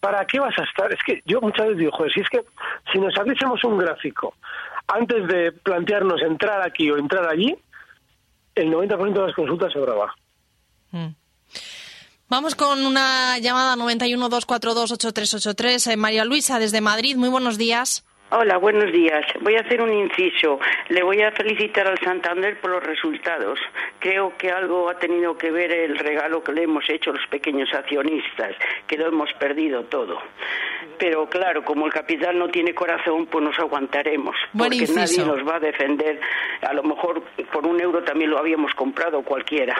¿Para 0.01 0.25
qué 0.25 0.41
vas 0.41 0.59
a 0.59 0.65
estar? 0.65 0.93
Es 0.93 1.01
que 1.05 1.23
yo 1.27 1.41
muchas 1.41 1.67
veces 1.67 1.79
digo, 1.79 1.93
joder, 1.93 2.13
si 2.13 2.21
es 2.21 2.29
que 2.31 2.43
si 2.91 2.99
nos 2.99 3.17
abriésemos 3.19 3.63
un 3.65 3.79
gráfico 3.79 4.35
antes 4.89 5.27
de 5.29 5.53
plantearnos 5.53 6.23
entrar 6.23 6.63
aquí 6.63 6.91
o 6.91 6.97
entrar 6.97 7.29
allí, 7.29 7.55
el 8.55 8.73
90% 8.73 9.13
de 9.13 9.27
las 9.27 9.35
consultas 9.35 9.73
se 9.73 9.81
graba. 9.81 10.15
Mm. 10.91 11.09
Vamos 12.31 12.55
con 12.55 12.87
una 12.87 13.39
llamada 13.39 13.75
91-242-8383. 13.75 15.91
Eh, 15.91 15.97
María 15.97 16.25
Luisa, 16.25 16.61
desde 16.61 16.81
Madrid. 16.81 17.17
Muy 17.17 17.29
buenos 17.29 17.59
días. 17.59 18.05
Hola, 18.33 18.59
buenos 18.59 18.93
días. 18.93 19.27
Voy 19.41 19.57
a 19.57 19.61
hacer 19.61 19.83
un 19.83 19.93
inciso. 19.93 20.61
Le 20.89 21.03
voy 21.03 21.21
a 21.21 21.33
felicitar 21.33 21.89
al 21.89 21.99
Santander 21.99 22.61
por 22.61 22.71
los 22.71 22.83
resultados. 22.83 23.59
Creo 23.99 24.37
que 24.39 24.53
algo 24.53 24.89
ha 24.89 24.95
tenido 25.01 25.37
que 25.37 25.51
ver 25.51 25.73
el 25.73 25.99
regalo 25.99 26.41
que 26.41 26.53
le 26.53 26.63
hemos 26.63 26.89
hecho 26.89 27.11
a 27.11 27.15
los 27.15 27.27
pequeños 27.27 27.69
accionistas, 27.75 28.55
que 28.87 28.97
lo 28.97 29.09
hemos 29.09 29.33
perdido 29.33 29.83
todo. 29.83 30.17
Pero 30.97 31.29
claro, 31.29 31.65
como 31.65 31.87
el 31.87 31.93
capital 31.93 32.39
no 32.39 32.49
tiene 32.49 32.73
corazón, 32.73 33.27
pues 33.27 33.45
nos 33.45 33.59
aguantaremos. 33.59 34.37
porque 34.57 34.87
nadie 34.95 35.25
nos 35.25 35.45
va 35.47 35.57
a 35.57 35.61
defender. 35.61 36.21
A 36.63 36.73
lo 36.73 36.85
mejor 36.85 37.25
por 37.53 37.67
un 37.67 37.81
euro 37.81 38.05
también 38.05 38.31
lo 38.31 38.39
habíamos 38.39 38.73
comprado 38.75 39.23
cualquiera. 39.23 39.75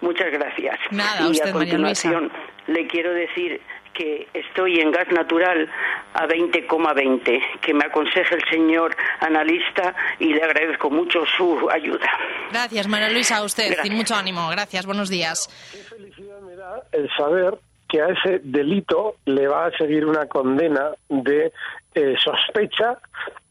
Muchas 0.00 0.30
gracias. 0.32 0.78
Nada, 0.90 1.28
y 1.30 1.46
a 1.46 1.52
continuación 1.52 2.32
le 2.66 2.86
quiero 2.86 3.12
decir 3.12 3.60
que 3.92 4.28
estoy 4.32 4.80
en 4.80 4.90
gas 4.90 5.08
natural 5.10 5.68
a 6.14 6.26
20,20, 6.26 7.60
que 7.60 7.74
me 7.74 7.84
aconseje 7.84 8.34
el 8.34 8.42
señor 8.50 8.96
analista 9.20 9.94
y 10.18 10.32
le 10.34 10.42
agradezco 10.42 10.90
mucho 10.90 11.24
su 11.36 11.68
ayuda. 11.70 12.06
Gracias, 12.50 12.88
María 12.88 13.10
Luisa, 13.10 13.38
a 13.38 13.44
usted 13.44 13.76
y 13.84 13.90
mucho 13.90 14.14
ánimo. 14.14 14.48
Gracias, 14.50 14.86
buenos 14.86 15.08
días. 15.08 15.48
Qué 15.72 15.78
felicidad 15.78 16.40
me 16.40 16.56
da 16.56 16.82
el 16.92 17.08
saber 17.16 17.58
que 17.88 18.00
a 18.00 18.08
ese 18.08 18.40
delito 18.44 19.16
le 19.24 19.48
va 19.48 19.66
a 19.66 19.70
seguir 19.72 20.06
una 20.06 20.26
condena 20.26 20.90
de 21.08 21.52
eh, 21.94 22.14
sospecha 22.22 22.98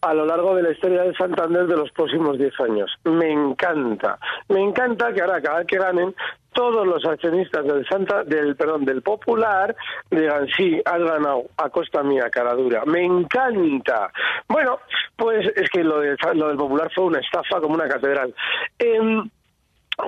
a 0.01 0.13
lo 0.13 0.25
largo 0.25 0.55
de 0.55 0.63
la 0.63 0.71
historia 0.71 1.03
del 1.03 1.15
Santander 1.17 1.67
de 1.67 1.75
los 1.75 1.91
próximos 1.91 2.37
10 2.37 2.53
años. 2.61 2.91
Me 3.03 3.31
encanta. 3.31 4.17
Me 4.47 4.61
encanta 4.61 5.11
que 5.11 5.21
ahora 5.21 5.41
cada 5.41 5.59
vez 5.59 5.67
que 5.67 5.77
ganen 5.77 6.15
todos 6.59 6.85
los 6.85 7.05
accionistas 7.05 7.65
del 7.65 7.87
Santa 7.87 8.25
del 8.25 8.53
perdón 8.53 8.83
del 8.83 9.01
Popular 9.01 9.73
digan 10.11 10.45
sí 10.57 10.81
has 10.83 10.99
ganado 10.99 11.45
a 11.55 11.69
costa 11.69 12.03
mía 12.03 12.29
cara 12.29 12.53
dura 12.53 12.83
me 12.85 13.05
encanta. 13.05 14.11
Bueno 14.49 14.77
pues 15.15 15.49
es 15.55 15.69
que 15.69 15.85
lo, 15.85 16.01
de, 16.01 16.17
lo 16.33 16.49
del 16.49 16.57
Popular 16.57 16.91
fue 16.93 17.05
una 17.05 17.19
estafa 17.19 17.61
como 17.61 17.75
una 17.75 17.87
catedral. 17.87 18.35
Em, 18.77 19.23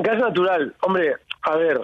gas 0.01 0.17
natural 0.17 0.75
hombre 0.81 1.15
a 1.43 1.55
ver 1.55 1.79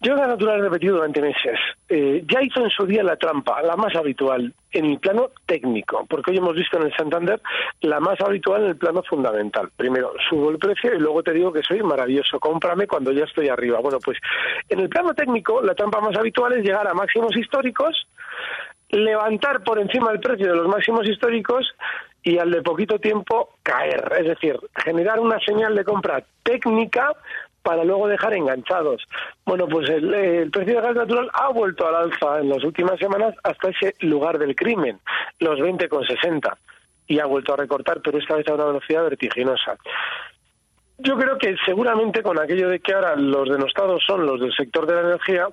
yo 0.00 0.14
gas 0.14 0.28
natural 0.28 0.60
repetido 0.60 0.96
durante 0.96 1.20
meses. 1.20 1.58
Eh, 1.88 2.24
ya 2.30 2.42
hizo 2.42 2.62
en 2.62 2.70
su 2.70 2.86
día 2.86 3.02
la 3.02 3.16
trampa, 3.16 3.60
la 3.62 3.76
más 3.76 3.94
habitual, 3.96 4.54
en 4.70 4.84
el 4.84 4.98
plano 4.98 5.30
técnico, 5.46 6.06
porque 6.08 6.30
hoy 6.30 6.36
hemos 6.36 6.54
visto 6.54 6.76
en 6.76 6.84
el 6.84 6.96
Santander 6.96 7.40
la 7.80 7.98
más 7.98 8.20
habitual 8.20 8.62
en 8.62 8.68
el 8.68 8.76
plano 8.76 9.02
fundamental. 9.02 9.70
Primero, 9.76 10.12
subo 10.28 10.50
el 10.50 10.58
precio 10.58 10.94
y 10.94 11.00
luego 11.00 11.22
te 11.22 11.32
digo 11.32 11.52
que 11.52 11.62
soy 11.62 11.82
maravilloso, 11.82 12.38
cómprame 12.38 12.86
cuando 12.86 13.10
ya 13.10 13.24
estoy 13.24 13.48
arriba. 13.48 13.80
Bueno, 13.80 13.98
pues 14.04 14.18
en 14.68 14.80
el 14.80 14.88
plano 14.88 15.14
técnico, 15.14 15.62
la 15.62 15.74
trampa 15.74 16.00
más 16.00 16.16
habitual 16.16 16.52
es 16.52 16.64
llegar 16.64 16.86
a 16.86 16.94
máximos 16.94 17.36
históricos, 17.36 18.06
levantar 18.90 19.64
por 19.64 19.80
encima 19.80 20.10
del 20.12 20.20
precio 20.20 20.46
de 20.46 20.56
los 20.56 20.68
máximos 20.68 21.08
históricos 21.08 21.66
y 22.22 22.38
al 22.38 22.50
de 22.50 22.62
poquito 22.62 22.98
tiempo 22.98 23.54
caer, 23.62 24.12
es 24.18 24.26
decir, 24.26 24.58
generar 24.84 25.18
una 25.18 25.38
señal 25.40 25.74
de 25.74 25.84
compra 25.84 26.22
técnica 26.42 27.12
para 27.62 27.84
luego 27.84 28.08
dejar 28.08 28.34
enganchados. 28.34 29.02
Bueno, 29.44 29.66
pues 29.68 29.88
el, 29.90 30.50
precio 30.50 30.74
del 30.74 30.82
gas 30.82 30.96
natural 30.96 31.30
ha 31.32 31.48
vuelto 31.48 31.86
al 31.86 31.96
alza 31.96 32.40
en 32.40 32.48
las 32.48 32.64
últimas 32.64 32.98
semanas 32.98 33.34
hasta 33.42 33.70
ese 33.70 33.94
lugar 34.00 34.38
del 34.38 34.54
crimen, 34.54 34.98
los 35.40 35.58
20,60, 35.58 36.56
y 37.06 37.18
ha 37.18 37.26
vuelto 37.26 37.54
a 37.54 37.56
recortar, 37.56 38.00
pero 38.02 38.18
esta 38.18 38.36
vez 38.36 38.48
a 38.48 38.54
una 38.54 38.66
velocidad 38.66 39.02
vertiginosa. 39.02 39.76
Yo 41.00 41.16
creo 41.16 41.38
que 41.38 41.54
seguramente 41.64 42.24
con 42.24 42.40
aquello 42.40 42.68
de 42.68 42.80
que 42.80 42.92
ahora 42.92 43.14
los 43.14 43.48
denostados 43.48 44.02
son 44.04 44.26
los 44.26 44.40
del 44.40 44.52
sector 44.52 44.84
de 44.84 44.94
la 44.94 45.02
energía, 45.02 45.46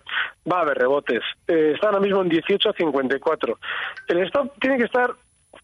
va 0.51 0.59
a 0.59 0.61
haber 0.61 0.79
rebotes. 0.79 1.21
Eh, 1.47 1.73
está 1.75 1.87
ahora 1.87 1.99
mismo 1.99 2.23
en 2.23 2.31
18,54. 2.31 3.55
El 4.07 4.23
stop 4.23 4.59
tiene 4.59 4.77
que 4.77 4.85
estar 4.85 5.11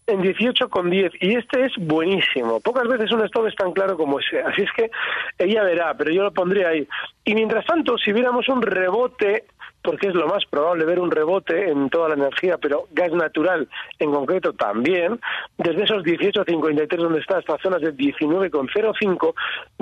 en 0.06 0.22
18 0.22 0.68
con 0.68 0.90
10 0.90 1.12
y 1.20 1.34
este 1.34 1.66
es 1.66 1.72
buenísimo. 1.78 2.60
Pocas 2.60 2.88
veces 2.88 3.10
un 3.12 3.24
stop 3.24 3.46
es 3.46 3.54
tan 3.56 3.72
claro 3.72 3.96
como 3.96 4.18
ese, 4.18 4.40
así 4.40 4.62
es 4.62 4.70
que 4.72 4.90
ella 5.38 5.62
verá, 5.62 5.94
pero 5.96 6.10
yo 6.10 6.22
lo 6.22 6.32
pondría 6.32 6.68
ahí. 6.68 6.86
Y 7.24 7.34
mientras 7.34 7.64
tanto, 7.66 7.96
si 7.98 8.12
viéramos 8.12 8.48
un 8.48 8.62
rebote, 8.62 9.44
porque 9.82 10.08
es 10.08 10.14
lo 10.14 10.26
más 10.26 10.44
probable 10.46 10.84
ver 10.84 11.00
un 11.00 11.10
rebote 11.10 11.70
en 11.70 11.90
toda 11.90 12.08
la 12.08 12.14
energía, 12.14 12.58
pero 12.58 12.86
gas 12.92 13.12
natural 13.12 13.68
en 13.98 14.12
concreto 14.12 14.52
también, 14.52 15.20
desde 15.58 15.84
esos 15.84 16.02
18,53 16.04 16.96
donde 16.96 17.20
está 17.20 17.38
hasta 17.38 17.58
zonas 17.58 17.80
de 17.80 17.94
19,05, 17.94 19.34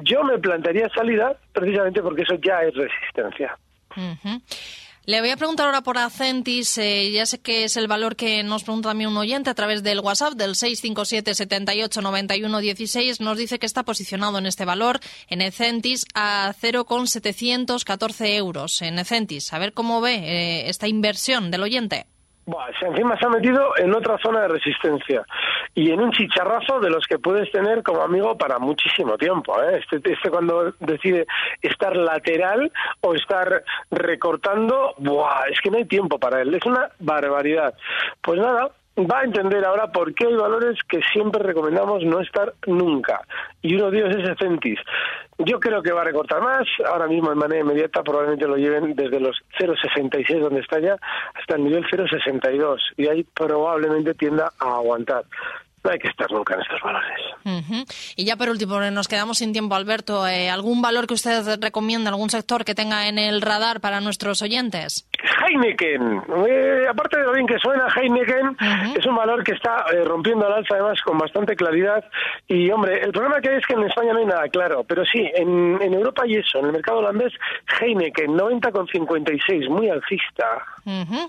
yo 0.03 0.25
me 0.25 0.39
plantearía 0.39 0.89
salida 0.91 1.37
precisamente 1.53 2.03
porque 2.03 2.23
eso 2.23 2.35
ya 2.35 2.63
es 2.63 2.75
resistencia. 2.75 3.57
Le 5.11 5.21
voy 5.21 5.31
a 5.31 5.37
preguntar 5.37 5.67
ahora 5.67 5.81
por 5.81 5.99
Acentis. 5.99 6.79
Eh, 6.79 7.11
ya 7.11 7.27
sé 7.27 7.41
que 7.41 7.65
es 7.65 7.77
el 7.77 7.89
valor 7.89 8.15
que 8.15 8.45
nos 8.45 8.63
pregunta 8.63 8.91
también 8.91 9.11
un 9.11 9.17
oyente 9.17 9.51
a 9.51 9.55
través 9.55 9.83
del 9.83 9.99
WhatsApp 9.99 10.35
del 10.35 10.55
657 10.55 11.35
78 11.35 12.01
91 12.01 12.59
16. 12.61 13.19
Nos 13.19 13.37
dice 13.37 13.59
que 13.59 13.67
está 13.67 13.83
posicionado 13.83 14.39
en 14.39 14.47
este 14.47 14.65
valor, 14.65 15.01
en 15.27 15.43
Acentis, 15.43 16.07
a 16.15 16.55
0,714 16.57 18.37
euros. 18.37 18.83
En 18.83 19.01
Acentis. 19.01 19.53
A 19.53 19.59
ver 19.59 19.73
cómo 19.73 20.01
ve 20.01 20.15
eh, 20.15 20.69
esta 20.69 20.87
inversión 20.87 21.51
del 21.51 21.65
oyente 21.65 22.07
encima 22.83 23.17
se 23.19 23.27
ha 23.27 23.31
metido 23.31 23.77
en 23.77 23.95
otra 23.95 24.19
zona 24.19 24.43
de 24.43 24.49
resistencia 24.49 25.25
y 25.75 25.91
en 25.91 26.01
un 26.01 26.11
chicharrazo 26.13 26.81
de 26.81 26.91
los 26.91 27.07
que 27.07 27.19
puedes 27.19 27.51
tener 27.53 27.83
como 27.83 28.03
amigo 28.03 28.37
para 28.37 28.59
muchísimo 28.59 29.17
tiempo. 29.17 29.61
¿eh? 29.63 29.81
Este, 29.81 30.13
este 30.13 30.31
cuando 30.31 30.73
decide 30.81 31.27
estar 31.63 31.97
lateral 31.97 32.71
o 33.01 33.15
estar 33.15 33.63
recortando, 33.91 34.95
¡buah! 34.99 35.49
es 35.51 35.61
que 35.61 35.71
no 35.71 35.79
hay 35.79 35.85
tiempo 35.85 36.19
para 36.19 36.43
él. 36.43 36.55
Es 36.55 36.65
una 36.65 36.91
barbaridad. 36.99 37.75
Pues 38.23 38.41
nada, 38.41 38.71
va 39.07 39.21
a 39.21 39.25
entender 39.25 39.65
ahora 39.65 39.91
por 39.93 40.15
qué 40.15 40.27
hay 40.27 40.35
valores 40.35 40.79
que 40.89 41.01
siempre 41.13 41.43
recomendamos 41.43 42.03
no 42.05 42.21
estar 42.21 42.55
nunca. 42.67 43.21
Y 43.63 43.75
uno 43.77 43.91
de 43.91 43.99
ellos 43.99 44.17
es 44.17 44.39
Centis. 44.39 44.79
Yo 45.39 45.59
creo 45.61 45.83
que 45.83 45.93
va 45.93 46.03
a 46.03 46.05
recortar 46.05 46.43
más. 46.43 46.67
Ahora 46.87 47.07
mismo 47.07 47.33
en 47.33 47.39
manera 47.39 47.63
inmediata 47.63 48.03
probablemente 48.03 48.47
lo 48.47 48.57
lleven 48.57 48.95
desde 48.95 49.21
los 49.21 49.37
0,66 49.59 50.41
donde 50.41 50.61
está 50.61 50.81
ya 50.81 50.97
hasta 51.35 51.57
el 51.57 51.65
nivel 51.65 51.85
0,62 51.85 52.79
y 52.97 53.07
ahí 53.09 53.25
probablemente 53.35 54.15
tienda 54.15 54.53
a 54.59 54.75
aguantar 54.77 55.25
no 55.83 55.91
hay 55.91 55.99
que 55.99 56.09
estar 56.09 56.31
nunca 56.31 56.55
en 56.55 56.61
estos 56.61 56.81
valores. 56.83 57.19
Y 58.17 58.25
ya 58.25 58.37
por 58.37 58.51
último, 58.51 58.81
nos 58.81 59.09
quedamos 59.09 59.39
sin 59.39 59.53
tiempo, 59.53 59.75
Alberto. 59.75 60.27
Eh, 60.27 60.51
¿Algún 60.51 60.83
valor 60.83 61.07
que 61.07 61.15
usted 61.15 61.59
recomienda, 61.61 62.11
algún 62.11 62.31
sector 62.31 62.65
que 62.65 62.75
tenga 62.75 63.09
en 63.09 63.19
el 63.19 63.41
radar 63.41 63.81
para 63.81 64.01
nuestros 64.01 64.43
oyentes? 64.43 65.09
Heineken. 65.49 66.23
Eh, 66.47 66.85
aparte 66.89 67.19
de 67.19 67.25
lo 67.25 67.33
bien 67.33 67.47
que 67.47 67.59
suena, 67.59 67.87
Heineken 67.95 68.57
es 68.97 69.07
un 69.07 69.17
valor 69.17 69.43
que 69.43 69.53
está 69.53 69.85
eh, 69.93 70.05
rompiendo 70.05 70.47
al 70.47 70.53
alza 70.55 70.75
además 70.75 71.01
con 71.03 71.19
bastante 71.19 71.57
claridad. 71.57 72.05
Y 72.47 72.71
hombre, 72.71 73.01
el 73.01 73.13
problema 73.13 73.41
que 73.41 73.51
hay 73.51 73.57
es 73.57 73.67
que 73.67 73.75
en 73.75 73.85
España 73.85 74.13
no 74.13 74.19
hay 74.19 74.27
nada 74.27 74.49
claro, 74.49 74.85
pero 74.85 75.05
sí, 75.05 75.31
en, 75.35 75.81
en 75.81 75.95
Europa 75.95 76.27
y 76.27 76.37
eso, 76.37 76.59
en 76.59 76.67
el 76.67 76.73
mercado 76.73 76.99
holandés, 76.99 77.33
Heineken, 77.81 78.33
90,56, 78.33 79.69
muy 79.71 79.89
alcista. 79.89 80.45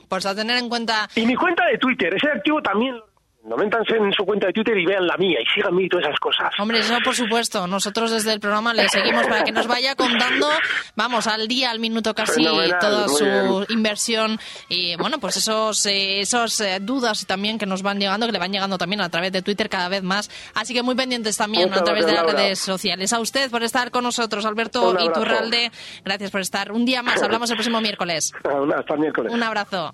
Pues 0.09 0.25
a 0.25 0.35
tener 0.35 0.57
en 0.57 0.69
cuenta. 0.69 1.07
Y 1.15 1.25
mi 1.25 1.35
cuenta 1.35 1.65
de 1.67 1.77
Twitter, 1.77 2.13
ese 2.15 2.29
activo 2.29 2.61
también 2.61 2.95
no 3.43 3.57
métanse 3.57 3.95
en 3.95 4.11
su 4.13 4.23
cuenta 4.23 4.47
de 4.47 4.53
Twitter 4.53 4.77
y 4.77 4.85
vean 4.85 5.07
la 5.07 5.17
mía 5.17 5.39
y 5.41 5.45
síganme 5.53 5.83
y 5.83 5.89
todas 5.89 6.05
esas 6.05 6.19
cosas. 6.19 6.53
Hombre, 6.59 6.79
eso 6.79 6.95
por 7.03 7.15
supuesto. 7.15 7.65
Nosotros 7.65 8.11
desde 8.11 8.33
el 8.33 8.39
programa 8.39 8.73
le 8.73 8.87
seguimos 8.87 9.25
para 9.27 9.43
que 9.43 9.51
nos 9.51 9.67
vaya 9.67 9.95
contando, 9.95 10.47
vamos, 10.95 11.25
al 11.27 11.47
día, 11.47 11.71
al 11.71 11.79
minuto 11.79 12.13
casi, 12.13 12.45
toda 12.79 13.07
su 13.07 13.65
inversión 13.69 14.39
y, 14.69 14.95
bueno, 14.97 15.19
pues 15.19 15.37
esos, 15.37 15.85
eh, 15.87 16.21
esos 16.21 16.61
eh, 16.61 16.79
dudas 16.81 17.25
también 17.25 17.57
que 17.57 17.65
nos 17.65 17.81
van 17.81 17.99
llegando, 17.99 18.27
que 18.27 18.31
le 18.31 18.39
van 18.39 18.51
llegando 18.51 18.77
también 18.77 19.01
a 19.01 19.09
través 19.09 19.31
de 19.31 19.41
Twitter 19.41 19.69
cada 19.69 19.89
vez 19.89 20.03
más. 20.03 20.29
Así 20.53 20.73
que 20.73 20.83
muy 20.83 20.95
pendientes 20.95 21.35
también 21.37 21.73
a 21.73 21.83
través 21.83 22.05
de 22.05 22.13
las 22.13 22.25
redes 22.25 22.59
sociales. 22.59 23.11
A 23.13 23.19
usted 23.19 23.49
por 23.49 23.63
estar 23.63 23.89
con 23.91 24.03
nosotros, 24.03 24.45
Alberto 24.45 24.95
Iturralde. 24.99 25.71
Gracias 26.05 26.29
por 26.29 26.41
estar. 26.41 26.71
Un 26.71 26.85
día 26.85 27.01
más. 27.01 27.21
Hablamos 27.21 27.49
el 27.49 27.57
próximo 27.57 27.81
miércoles. 27.81 28.33
Hasta 28.77 28.93
el 28.93 28.99
miércoles. 28.99 29.33
Un 29.33 29.43
abrazo. 29.43 29.93